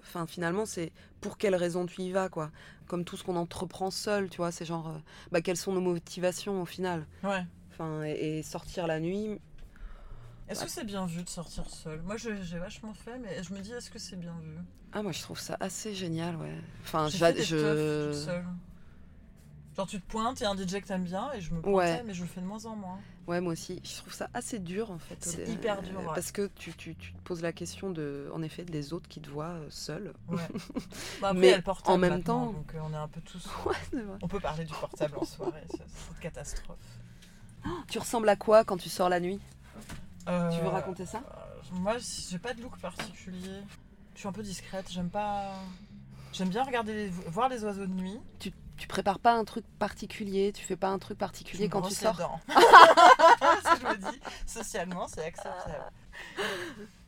enfin 0.00 0.26
finalement, 0.26 0.66
c'est 0.66 0.92
pour 1.20 1.38
quelles 1.38 1.54
raisons 1.54 1.86
tu 1.86 2.02
y 2.02 2.10
vas, 2.12 2.28
quoi. 2.28 2.50
Comme 2.88 3.04
tout 3.04 3.16
ce 3.16 3.24
qu'on 3.24 3.36
entreprend 3.36 3.90
seul, 3.90 4.28
tu 4.30 4.38
vois, 4.38 4.52
c'est 4.52 4.64
genre, 4.64 4.88
euh, 4.88 4.98
bah, 5.32 5.40
quelles 5.42 5.56
sont 5.56 5.72
nos 5.72 5.80
motivations 5.80 6.60
au 6.62 6.66
final. 6.66 7.06
Ouais. 7.22 7.46
Enfin, 7.72 8.04
et, 8.04 8.38
et 8.38 8.42
sortir 8.42 8.86
la 8.86 9.00
nuit, 9.00 9.40
Est-ce 10.48 10.64
que 10.64 10.70
c'est 10.70 10.84
bien 10.84 11.06
vu 11.06 11.22
de 11.22 11.28
sortir 11.28 11.68
seul? 11.70 12.02
Moi, 12.02 12.16
j'ai 12.16 12.58
vachement 12.58 12.92
fait, 12.94 13.18
mais 13.18 13.42
je 13.42 13.54
me 13.54 13.60
dis, 13.60 13.72
est-ce 13.72 13.90
que 13.90 13.98
c'est 13.98 14.16
bien 14.16 14.34
vu? 14.42 14.56
Ah 14.92 15.02
moi 15.02 15.12
je 15.12 15.22
trouve 15.22 15.38
ça 15.40 15.56
assez 15.60 15.94
génial, 15.94 16.36
ouais. 16.36 16.54
Enfin, 16.82 17.08
J'ai 17.08 17.18
j'a- 17.18 17.28
fait 17.28 17.32
des 17.38 17.44
je, 17.44 17.56
teufs 17.56 17.98
toute 18.02 18.14
seule. 18.14 18.44
Genre, 19.76 19.86
tu 19.86 20.00
te 20.00 20.06
pointes, 20.06 20.40
il 20.40 20.42
y 20.42 20.46
a 20.46 20.50
un 20.50 20.54
DJ 20.54 20.80
que 20.82 20.86
t'aimes 20.86 21.04
bien, 21.04 21.32
et 21.32 21.40
je 21.40 21.54
me 21.54 21.62
pointais, 21.62 21.76
Ouais. 21.76 22.02
mais 22.04 22.12
je 22.14 22.22
le 22.22 22.28
fais 22.28 22.40
de 22.42 22.46
moins 22.46 22.64
en 22.66 22.76
moins. 22.76 22.98
Ouais, 23.26 23.40
moi 23.40 23.52
aussi, 23.52 23.80
je 23.84 23.96
trouve 23.96 24.12
ça 24.12 24.28
assez 24.34 24.58
dur 24.58 24.90
en 24.90 24.98
fait. 24.98 25.16
C'est 25.20 25.48
hyper 25.48 25.82
dur, 25.82 25.98
ouais. 26.00 26.06
Parce 26.14 26.32
que 26.32 26.50
tu, 26.56 26.72
tu, 26.74 26.94
tu 26.96 27.12
te 27.12 27.18
poses 27.22 27.42
la 27.42 27.52
question 27.52 27.90
de, 27.90 28.30
en 28.34 28.42
effet, 28.42 28.64
des 28.64 28.92
autres 28.92 29.08
qui 29.08 29.20
te 29.20 29.30
voient 29.30 29.46
euh, 29.46 29.66
seul. 29.70 30.12
Ouais. 30.28 30.36
Bah, 31.20 31.28
après, 31.30 31.40
Mais 31.40 31.62
en 31.84 31.98
même 31.98 32.22
temps- 32.22 32.46
Donc, 32.52 32.74
euh, 32.74 32.78
on 32.82 32.92
est 32.92 32.96
un 32.96 33.08
peu 33.08 33.20
tous. 33.20 33.46
Ouais. 33.66 34.02
On 34.22 34.28
peut 34.28 34.40
parler 34.40 34.64
du 34.64 34.72
portable 34.74 35.16
en 35.18 35.24
soirée, 35.24 35.62
c'est 35.70 35.78
une 35.82 36.18
catastrophe. 36.20 36.78
Tu 37.88 37.98
ressembles 37.98 38.28
à 38.28 38.36
quoi 38.36 38.64
quand 38.64 38.76
tu 38.76 38.88
sors 38.88 39.08
la 39.08 39.20
nuit? 39.20 39.40
Tu 40.24 40.30
veux 40.30 40.34
Euh, 40.34 40.68
raconter 40.68 41.06
ça? 41.06 41.18
euh, 41.18 41.76
Moi, 41.80 41.94
j'ai 41.98 42.38
pas 42.38 42.54
de 42.54 42.62
look 42.62 42.78
particulier. 42.78 43.60
Je 44.14 44.18
suis 44.20 44.28
un 44.28 44.32
peu 44.32 44.42
discrète, 44.42 44.86
j'aime 44.90 45.08
pas. 45.10 45.52
J'aime 46.32 46.48
bien 46.48 46.64
regarder 46.64 46.92
les- 46.94 47.08
voir 47.08 47.48
les 47.48 47.62
oiseaux 47.64 47.86
de 47.86 47.92
nuit. 47.92 48.18
tu, 48.38 48.52
tu 48.76 48.88
prépares 48.88 49.18
pas 49.18 49.32
un 49.34 49.44
truc 49.44 49.64
particulier, 49.78 50.52
tu 50.52 50.64
fais 50.64 50.76
pas 50.76 50.88
un 50.88 50.98
truc 50.98 51.18
particulier 51.18 51.68
quand 51.68 51.82
tu 51.82 51.94
sors. 51.94 52.16
Ça, 52.16 52.30
je 52.48 53.86
me 53.86 53.96
dis, 54.10 54.20
socialement, 54.46 55.06
c'est 55.08 55.24
acceptable. 55.24 55.90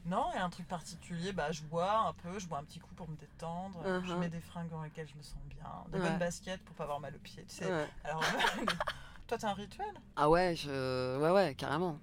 Non, 0.06 0.26
il 0.34 0.36
y 0.36 0.40
a 0.40 0.44
un 0.44 0.50
truc 0.50 0.68
particulier, 0.68 1.32
bah, 1.32 1.50
je 1.50 1.62
bois 1.62 2.08
un 2.08 2.12
peu, 2.12 2.38
je 2.38 2.46
bois 2.46 2.58
un 2.58 2.64
petit 2.64 2.78
coup 2.78 2.94
pour 2.94 3.08
me 3.08 3.16
détendre, 3.16 3.80
je 4.04 4.12
Mhm. 4.12 4.18
mets 4.20 4.28
des 4.28 4.40
fringues 4.40 4.68
dans 4.68 4.82
lesquelles 4.82 5.08
je 5.08 5.16
me 5.16 5.22
sens 5.22 5.38
bien, 5.48 5.64
des 5.88 5.98
Ouais. 5.98 6.04
bonnes 6.10 6.18
baskets 6.18 6.62
pour 6.64 6.76
pas 6.76 6.84
avoir 6.84 7.00
mal 7.00 7.14
aux 7.14 7.18
pieds, 7.18 7.44
tu 7.48 7.56
sais. 7.56 7.66
Ouais. 7.66 7.86
Alors, 8.04 8.20
toi, 9.26 9.38
t'as 9.38 9.48
un 9.50 9.54
rituel? 9.54 9.86
Ah 10.16 10.28
ouais, 10.28 10.54
je... 10.56 11.18
ouais, 11.18 11.30
ouais, 11.30 11.54
carrément. 11.54 11.98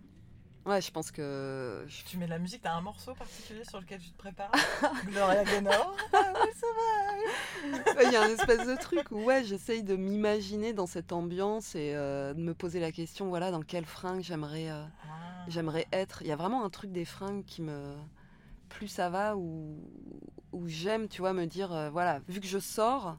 Ouais, 0.65 0.79
je 0.79 0.91
pense 0.91 1.09
que. 1.11 1.85
Tu 2.05 2.17
mets 2.17 2.25
de 2.25 2.29
la 2.29 2.37
musique, 2.39 2.61
t'as 2.61 2.73
un 2.73 2.81
morceau 2.81 3.13
particulier 3.15 3.63
sur 3.65 3.79
lequel 3.79 3.99
tu 3.99 4.11
te 4.11 4.17
prépares 4.17 4.51
Gloria 5.07 5.43
Gaynor 5.43 5.95
Ah 6.13 8.03
Il 8.03 8.11
y 8.11 8.15
a 8.15 8.23
un 8.23 8.29
espèce 8.29 8.67
de 8.67 8.75
truc 8.75 9.11
où 9.11 9.23
ouais, 9.23 9.43
j'essaye 9.43 9.83
de 9.83 9.95
m'imaginer 9.95 10.73
dans 10.73 10.85
cette 10.87 11.11
ambiance 11.13 11.75
et 11.75 11.93
euh, 11.95 12.33
de 12.33 12.39
me 12.41 12.53
poser 12.53 12.79
la 12.79 12.91
question 12.91 13.27
voilà, 13.29 13.49
dans 13.51 13.61
quelle 13.61 13.85
fringue 13.85 14.21
j'aimerais 14.21 14.69
euh, 14.69 14.83
Ah. 15.03 15.45
j'aimerais 15.47 15.87
être. 15.91 16.21
Il 16.21 16.27
y 16.27 16.31
a 16.31 16.35
vraiment 16.35 16.63
un 16.63 16.69
truc 16.69 16.91
des 16.91 17.05
fringues 17.05 17.43
qui 17.45 17.61
me. 17.61 17.95
Plus 18.69 18.87
ça 18.87 19.09
va, 19.09 19.35
où, 19.35 19.77
où 20.53 20.67
j'aime, 20.67 21.07
tu 21.09 21.21
vois, 21.21 21.33
me 21.33 21.45
dire 21.45 21.73
euh, 21.73 21.89
voilà, 21.89 22.19
vu 22.29 22.39
que 22.39 22.47
je 22.47 22.59
sors, 22.59 23.17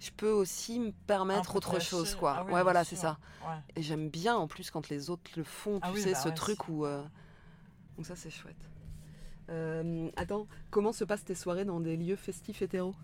je 0.00 0.10
peux 0.10 0.30
aussi 0.30 0.80
me 0.80 0.90
permettre 1.06 1.56
autre 1.56 1.80
chose, 1.80 2.14
quoi. 2.14 2.36
Ah 2.38 2.44
oui, 2.44 2.52
ouais, 2.52 2.62
voilà, 2.62 2.84
c'est 2.84 2.96
ça. 2.96 3.18
Ouais. 3.42 3.56
Et 3.76 3.82
j'aime 3.82 4.08
bien 4.08 4.36
en 4.36 4.46
plus 4.46 4.70
quand 4.70 4.88
les 4.88 5.10
autres 5.10 5.30
le 5.36 5.44
font, 5.44 5.80
tu 5.80 5.80
Ah 5.82 5.90
oui, 5.92 6.02
sais, 6.02 6.12
bah 6.12 6.18
ce 6.18 6.28
ouais, 6.28 6.34
truc 6.34 6.68
où. 6.68 6.84
euh, 6.84 7.02
Donc 7.96 8.06
ça, 8.06 8.16
c'est 8.16 8.30
chouette. 8.30 8.56
Euh, 9.50 10.10
attends, 10.16 10.46
comment 10.70 10.92
se 10.92 11.04
passent 11.04 11.24
tes 11.24 11.34
soirées 11.34 11.64
dans 11.64 11.80
des 11.80 11.96
lieux 11.96 12.16
festifs 12.16 12.62
hétéros? 12.62 12.94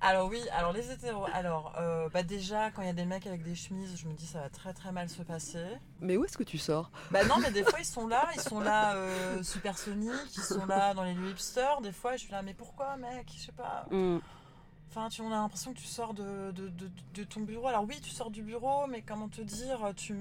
Alors 0.00 0.28
oui, 0.28 0.42
alors 0.52 0.72
les 0.72 0.90
hétéros, 0.90 1.24
alors 1.32 1.72
euh, 1.78 2.10
bah 2.10 2.22
déjà 2.22 2.70
quand 2.70 2.82
il 2.82 2.86
y 2.88 2.90
a 2.90 2.94
des 2.94 3.06
mecs 3.06 3.26
avec 3.26 3.42
des 3.42 3.54
chemises, 3.54 3.96
je 3.96 4.06
me 4.06 4.12
dis 4.12 4.26
ça 4.26 4.40
va 4.40 4.50
très 4.50 4.74
très 4.74 4.92
mal 4.92 5.08
se 5.08 5.22
passer. 5.22 5.64
Mais 6.00 6.18
où 6.18 6.24
est-ce 6.26 6.36
que 6.36 6.42
tu 6.42 6.58
sors? 6.58 6.90
Bah 7.10 7.24
non 7.24 7.36
mais 7.40 7.50
des 7.52 7.62
fois 7.64 7.78
ils 7.78 7.86
sont 7.86 8.06
là, 8.06 8.28
ils 8.34 8.40
sont 8.40 8.60
là 8.60 8.94
supersoniques, 9.42 10.36
ils 10.36 10.42
sont 10.42 10.66
là 10.66 10.92
dans 10.92 11.04
les 11.04 11.14
lieux 11.14 11.30
hipsters, 11.30 11.80
des 11.80 11.92
fois 11.92 12.16
je 12.16 12.24
suis 12.24 12.32
là 12.32 12.42
mais 12.42 12.52
pourquoi 12.52 12.96
mec, 12.98 13.32
je 13.34 13.44
sais 13.46 13.52
pas. 13.52 13.86
Hmm. 13.90 14.18
Enfin, 14.90 15.08
tu, 15.08 15.22
on 15.22 15.28
a 15.32 15.36
l'impression 15.36 15.72
que 15.72 15.78
tu 15.78 15.86
sors 15.86 16.14
de, 16.14 16.52
de, 16.52 16.68
de- 16.68 16.90
de 17.14 17.24
ton 17.24 17.40
bureau. 17.40 17.66
Alors 17.66 17.84
oui, 17.84 18.00
tu 18.00 18.10
sors 18.10 18.30
du 18.30 18.42
bureau, 18.42 18.86
mais 18.86 19.02
comment 19.02 19.28
te 19.28 19.40
dire 19.40 19.92
tu... 19.96 20.16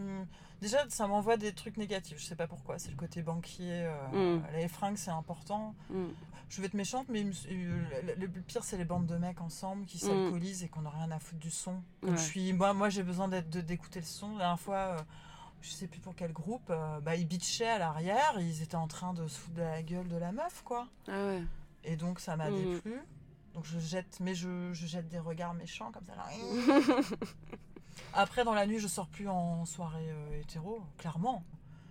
Déjà, 0.62 0.78
ça 0.90 1.08
m'envoie 1.08 1.36
des 1.38 1.52
trucs 1.54 1.76
négatifs. 1.78 2.18
Je 2.20 2.24
sais 2.24 2.36
pas 2.38 2.48
pourquoi. 2.48 2.80
C'est 2.80 2.90
le 2.90 2.96
côté 2.96 3.22
banquier. 3.22 3.84
euh, 3.86 4.38
Mm. 4.38 4.44
Les 4.56 4.68
fringues, 4.70 4.96
c'est 4.98 5.12
important. 5.12 5.76
Mm. 5.90 6.06
Je 6.50 6.62
vais 6.62 6.68
être 6.68 6.74
méchante, 6.74 7.06
mais 7.10 7.24
le, 7.24 8.16
le 8.18 8.28
pire, 8.42 8.64
c'est 8.64 8.78
les 8.78 8.86
bandes 8.86 9.06
de 9.06 9.18
mecs 9.18 9.42
ensemble 9.42 9.86
qui 9.86 9.98
s'alcoolisent 10.08 10.64
et 10.64 10.70
qu'on 10.70 10.82
n'a 10.82 10.90
rien 10.92 11.12
à 11.12 11.20
foutre 11.20 11.40
du 11.42 11.52
son. 11.52 11.82
Ouais. 12.02 12.12
je 12.12 12.16
suis, 12.18 12.54
moi, 12.54 12.74
moi 12.74 12.90
j'ai 12.90 13.04
besoin 13.04 13.28
d'écouter 13.28 14.00
le 14.00 14.06
son. 14.06 14.32
La 14.34 14.38
dernière 14.40 14.60
fois, 14.60 14.76
euh, 14.78 15.00
je 15.62 15.70
sais 15.72 15.88
plus 15.88 16.00
pour 16.00 16.16
quel 16.16 16.32
groupe, 16.32 16.70
euh, 16.70 17.00
bah, 17.02 17.16
ils 17.16 17.28
bitchaient 17.28 17.68
à 17.68 17.78
l'arrière. 17.80 18.36
Ils 18.40 18.62
étaient 18.62 18.76
en 18.76 18.88
train 18.88 19.14
de 19.14 19.28
se 19.28 19.38
foutre 19.40 19.56
de 19.56 19.62
la 19.62 19.82
gueule 19.84 20.08
de 20.08 20.18
la 20.18 20.32
meuf, 20.32 20.62
quoi. 20.64 20.88
Ah 21.08 21.26
ouais. 21.26 21.44
Et 21.84 21.96
donc, 21.98 22.20
ça 22.22 22.38
m'a 22.38 22.50
déplu. 22.52 23.02
Donc, 23.54 23.66
je 23.66 23.80
jette, 23.80 24.20
mais 24.20 24.34
je, 24.36 24.74
je 24.74 24.88
jette 24.88 25.08
des 25.10 25.20
regards 25.20 25.54
méchants 25.54 25.92
comme 25.92 26.04
ça. 26.06 26.16
là. 26.16 26.26
Après, 28.14 28.44
dans 28.44 28.54
la 28.54 28.66
nuit, 28.66 28.80
je 28.80 28.88
sors 28.88 29.08
plus 29.08 29.28
en 29.28 29.66
soirée 29.66 30.10
euh, 30.10 30.40
hétéro, 30.42 30.82
clairement. 30.98 31.44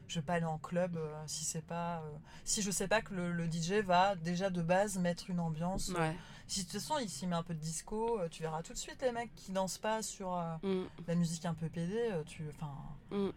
Je 0.08 0.18
vais 0.18 0.24
pas 0.26 0.34
aller 0.34 0.44
en 0.44 0.58
club 0.58 0.96
euh, 0.96 1.14
si 1.26 1.44
c'est 1.44 1.64
pas 1.64 2.00
euh, 2.00 2.10
si 2.44 2.60
je 2.60 2.70
sais 2.70 2.86
pas 2.86 3.00
que 3.00 3.14
le, 3.14 3.32
le 3.32 3.46
DJ 3.50 3.82
va 3.84 4.14
déjà 4.14 4.50
de 4.50 4.60
base 4.60 4.98
mettre 4.98 5.30
une 5.30 5.40
ambiance. 5.40 5.88
Ouais. 5.96 6.14
Si 6.46 6.60
de 6.60 6.64
toute 6.70 6.80
façon 6.80 6.98
il 7.00 7.08
s'y 7.08 7.26
met 7.26 7.34
un 7.36 7.42
peu 7.42 7.54
de 7.54 7.58
disco, 7.60 8.20
tu 8.30 8.42
verras 8.42 8.62
tout 8.62 8.74
de 8.74 8.78
suite 8.78 9.00
les 9.00 9.10
mecs 9.12 9.34
qui 9.34 9.52
dansent 9.52 9.78
pas 9.78 10.02
sur 10.02 10.32
Mm. 10.62 10.82
la 11.08 11.14
musique 11.14 11.46
un 11.46 11.54
peu 11.54 11.68
pédé. 11.68 11.96
euh, 12.10 12.22
tu, 12.26 12.42
enfin. 12.50 12.72
Mm. 13.10 13.30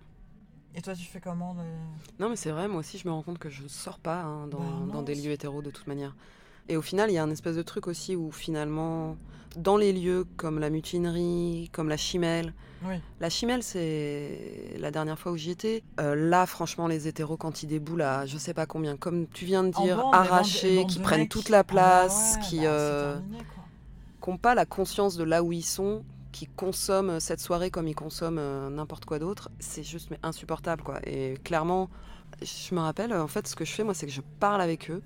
Et 0.77 0.81
toi, 0.81 0.93
tu 0.95 1.03
fais 1.05 1.21
comment 1.21 1.53
les- 1.53 2.19
Non, 2.19 2.29
mais 2.29 2.35
c'est 2.35 2.51
vrai, 2.51 2.67
moi 2.67 2.79
aussi, 2.81 2.97
je 2.97 3.07
me 3.07 3.13
rends 3.13 3.23
compte 3.23 3.39
que 3.39 3.49
je 3.49 3.65
sors 3.69 3.97
pas 3.99 4.23
hein, 4.23 4.47
dans, 4.47 4.59
Bah 4.59 4.65
non, 4.65 4.85
dans 4.87 5.01
des 5.01 5.15
lieux 5.15 5.31
hétéros 5.31 5.61
de 5.61 5.71
toute 5.71 5.87
manière. 5.87 6.13
Et 6.69 6.77
au 6.77 6.81
final, 6.81 7.09
il 7.11 7.13
y 7.13 7.17
a 7.17 7.23
un 7.23 7.29
espèce 7.29 7.55
de 7.55 7.61
truc 7.61 7.87
aussi 7.87 8.15
où 8.15 8.31
finalement, 8.31 9.17
dans 9.55 9.77
les 9.77 9.93
lieux 9.93 10.25
comme 10.37 10.59
la 10.59 10.69
mutinerie, 10.69 11.69
comme 11.71 11.89
la 11.89 11.97
chimelle, 11.97 12.53
Oui. 12.87 12.95
la 13.19 13.29
chimelle, 13.29 13.61
c'est 13.63 14.75
la 14.79 14.91
dernière 14.91 15.17
fois 15.19 15.31
où 15.31 15.37
j'y 15.37 15.51
étais. 15.51 15.83
euh, 15.99 16.15
là, 16.15 16.45
franchement, 16.45 16.87
les 16.87 17.07
hétéros, 17.07 17.37
quand 17.37 17.61
ils 17.63 17.67
déboulent 17.67 18.01
à 18.01 18.25
je 18.25 18.37
sais 18.37 18.53
pas 18.53 18.65
combien, 18.65 18.97
comme 18.97 19.27
tu 19.27 19.45
viens 19.45 19.63
de 19.63 19.69
dire, 19.69 19.97
bande, 19.97 20.15
arrachés, 20.15 20.85
qui 20.87 20.99
prennent 20.99 21.21
mecs 21.21 21.29
toute 21.29 21.49
la 21.49 21.59
Ah 21.59 21.63
bah 21.63 21.67
place, 21.71 22.35
ouais, 22.35 22.41
qui 22.47 22.59
bah, 22.61 22.65
euh, 22.65 23.19
n'ont 24.27 24.37
pas 24.37 24.55
la 24.55 24.65
conscience 24.65 25.15
de 25.17 25.23
là 25.23 25.43
où 25.43 25.51
ils 25.51 25.63
sont, 25.63 26.03
qui 26.31 26.47
consomment 26.47 27.19
cette 27.19 27.39
soirée 27.39 27.69
comme 27.69 27.87
ils 27.87 27.95
consomment 27.95 28.39
euh, 28.39 28.69
n'importe 28.69 29.05
quoi 29.05 29.19
d'autre, 29.19 29.49
c'est 29.59 29.83
juste 29.83 30.09
mais 30.11 30.19
insupportable 30.23 30.81
quoi. 30.83 30.99
Et 31.05 31.35
clairement, 31.43 31.89
je 32.41 32.73
me 32.75 32.79
rappelle, 32.81 33.13
en 33.13 33.27
fait, 33.27 33.47
ce 33.47 33.55
que 33.55 33.63
je 33.65 33.71
fais 33.71 33.83
moi, 33.83 33.93
c'est 33.93 34.07
que 34.07 34.11
je 34.11 34.21
parle 34.39 34.61
avec 34.61 34.89
eux, 34.89 35.01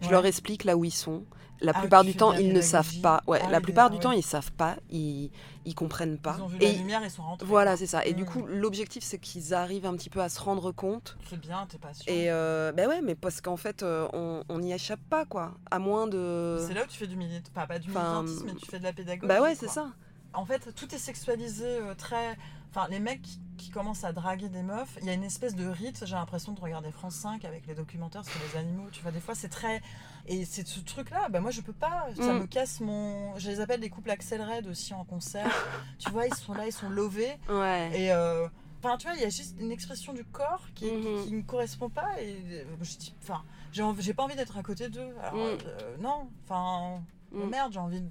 je 0.00 0.06
Ouais. 0.06 0.12
leur 0.12 0.26
explique 0.26 0.64
là 0.64 0.76
où 0.76 0.84
ils 0.84 0.90
sont. 0.90 1.24
La 1.60 1.72
Ah, 1.74 1.80
plupart 1.80 2.04
du 2.04 2.14
temps, 2.14 2.32
ils 2.34 2.52
ne 2.52 2.60
savent 2.60 3.00
pas. 3.00 3.24
Ouais, 3.26 3.40
Ah 3.42 3.50
la 3.50 3.56
oui, 3.58 3.62
plupart 3.64 3.90
du 3.90 3.98
temps, 3.98 4.12
ils 4.12 4.22
savent 4.22 4.52
pas, 4.52 4.76
ils, 4.90 5.32
ils 5.64 5.74
comprennent 5.74 6.16
pas. 6.18 6.36
Ils 6.38 6.42
ont 6.42 6.46
vu 6.46 6.58
Et 6.60 6.72
la 6.72 6.78
lumière, 6.78 7.00
ils 7.02 7.10
sont 7.10 7.22
rentrés. 7.24 7.44
voilà, 7.44 7.76
c'est 7.76 7.88
ça. 7.88 8.06
Et 8.06 8.14
du 8.14 8.22
Mm. 8.22 8.26
coup, 8.26 8.46
l'objectif, 8.46 9.02
c'est 9.02 9.18
qu'ils 9.18 9.54
arrivent 9.54 9.84
un 9.84 9.96
petit 9.96 10.08
peu 10.08 10.20
à 10.20 10.28
se 10.28 10.40
rendre 10.40 10.70
compte. 10.70 11.18
C'est 11.28 11.36
bien, 11.40 11.66
t'es 11.66 11.78
patient. 11.78 12.04
Et 12.06 12.30
euh, 12.30 12.70
ben 12.70 12.88
ouais, 12.88 13.00
mais 13.02 13.16
parce 13.16 13.40
qu'en 13.40 13.56
fait, 13.56 13.82
euh, 13.82 14.06
on 14.12 14.44
on 14.48 14.60
n'y 14.60 14.72
échappe 14.72 15.00
pas, 15.10 15.24
quoi. 15.24 15.54
À 15.72 15.80
moins 15.80 16.06
de. 16.06 16.64
C'est 16.64 16.74
là 16.74 16.84
où 16.84 16.86
tu 16.86 16.96
fais 16.96 17.08
du 17.08 17.16
militantisme, 17.16 17.52
pas 17.66 17.78
du 17.80 17.88
militantisme, 17.88 18.46
mais 18.46 18.54
tu 18.54 18.66
fais 18.70 18.78
de 18.78 18.84
la 18.84 18.92
pédagogie. 18.92 19.26
Bah 19.26 19.42
ouais, 19.42 19.56
c'est 19.56 19.66
ça. 19.68 19.88
En 20.34 20.44
fait, 20.44 20.72
tout 20.76 20.94
est 20.94 20.98
sexualisé 20.98 21.66
euh, 21.66 21.94
très. 21.96 22.36
Enfin, 22.70 22.86
les 22.90 23.00
mecs 23.00 23.22
qui, 23.22 23.40
qui 23.56 23.70
commencent 23.70 24.04
à 24.04 24.12
draguer 24.12 24.48
des 24.48 24.62
meufs, 24.62 24.98
il 25.00 25.06
y 25.06 25.10
a 25.10 25.14
une 25.14 25.24
espèce 25.24 25.54
de 25.54 25.66
rite. 25.66 26.04
J'ai 26.04 26.14
l'impression 26.14 26.52
de 26.52 26.60
regarder 26.60 26.90
France 26.92 27.14
5 27.16 27.44
avec 27.44 27.66
les 27.66 27.74
documentaires 27.74 28.24
sur 28.24 28.38
les 28.52 28.58
animaux. 28.58 28.88
Tu 28.92 29.02
vois, 29.02 29.10
des 29.10 29.20
fois, 29.20 29.34
c'est 29.34 29.48
très. 29.48 29.80
Et 30.26 30.44
c'est 30.44 30.66
ce 30.66 30.80
truc-là, 30.80 31.28
bah 31.30 31.40
moi, 31.40 31.50
je 31.50 31.60
peux 31.62 31.72
pas. 31.72 32.06
Ça 32.16 32.34
Mm. 32.34 32.38
me 32.40 32.46
casse 32.46 32.80
mon. 32.80 33.36
Je 33.38 33.48
les 33.48 33.60
appelle 33.60 33.80
des 33.80 33.90
couples 33.90 34.10
Axel 34.10 34.42
Red 34.42 34.66
aussi 34.66 34.92
en 34.94 35.04
concert. 35.04 35.50
tu 35.98 36.10
vois, 36.10 36.26
ils 36.26 36.34
sont 36.34 36.52
là, 36.54 36.66
ils 36.66 36.72
sont 36.72 36.88
lovés. 36.90 37.36
Ouais. 37.48 37.90
Et. 37.98 38.12
euh, 38.12 38.48
Enfin, 38.80 38.96
tu 38.96 39.08
vois, 39.08 39.16
il 39.16 39.22
y 39.22 39.24
a 39.24 39.28
juste 39.28 39.56
une 39.58 39.72
expression 39.72 40.12
du 40.12 40.24
corps 40.24 40.68
qui, 40.76 40.88
qui 41.24 41.32
ne 41.32 41.42
correspond 41.42 41.90
pas. 41.90 42.20
Et 42.22 42.36
euh, 42.52 42.64
je 42.80 42.96
dis, 42.96 43.12
enfin, 43.20 43.42
j'ai 43.72 44.14
pas 44.14 44.22
envie 44.22 44.36
d'être 44.36 44.56
à 44.56 44.62
côté 44.62 44.88
d'eux. 44.88 45.16
Alors, 45.20 45.34
Mm. 45.34 45.58
euh, 45.66 45.96
non, 45.98 46.30
enfin, 46.44 47.02
Mm. 47.32 47.48
merde, 47.48 47.72
j'ai 47.72 47.80
envie 47.80 48.02
de 48.02 48.08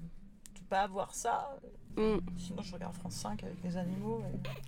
pas 0.68 0.82
avoir 0.82 1.14
ça. 1.14 1.56
Mm. 1.98 2.18
Sinon, 2.36 2.62
je 2.62 2.72
regarde 2.74 2.94
France 2.94 3.14
5 3.14 3.42
avec 3.42 3.56
les 3.64 3.76
animaux. 3.76 4.22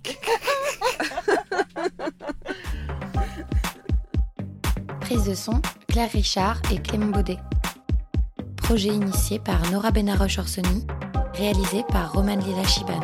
et- 0.05 0.11
Prise 5.01 5.25
de 5.25 5.33
son, 5.33 5.61
Claire 5.87 6.11
Richard 6.11 6.61
et 6.71 6.77
Clément 6.77 7.07
Baudet. 7.07 7.37
Projet 8.57 8.89
initié 8.89 9.39
par 9.39 9.59
Nora 9.71 9.91
Benaroche-Orsoni, 9.91 10.85
réalisé 11.33 11.83
par 11.89 12.13
Roman 12.13 12.35
Lila 12.35 12.63
Chiban. 12.63 12.99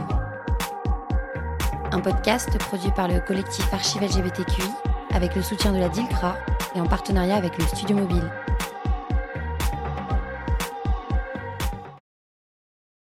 Un 1.92 2.00
podcast 2.00 2.56
produit 2.60 2.92
par 2.92 3.08
le 3.08 3.20
collectif 3.22 3.72
Archive 3.74 4.04
LGBTQI 4.04 4.70
avec 5.12 5.36
le 5.36 5.42
soutien 5.42 5.72
de 5.74 5.80
la 5.80 5.90
DILCRA 5.90 6.36
et 6.76 6.82
en 6.82 6.86
partenariat 6.86 7.36
avec 7.36 7.58
le 7.58 7.66
Studio 7.66 7.98
Mobile. 7.98 8.30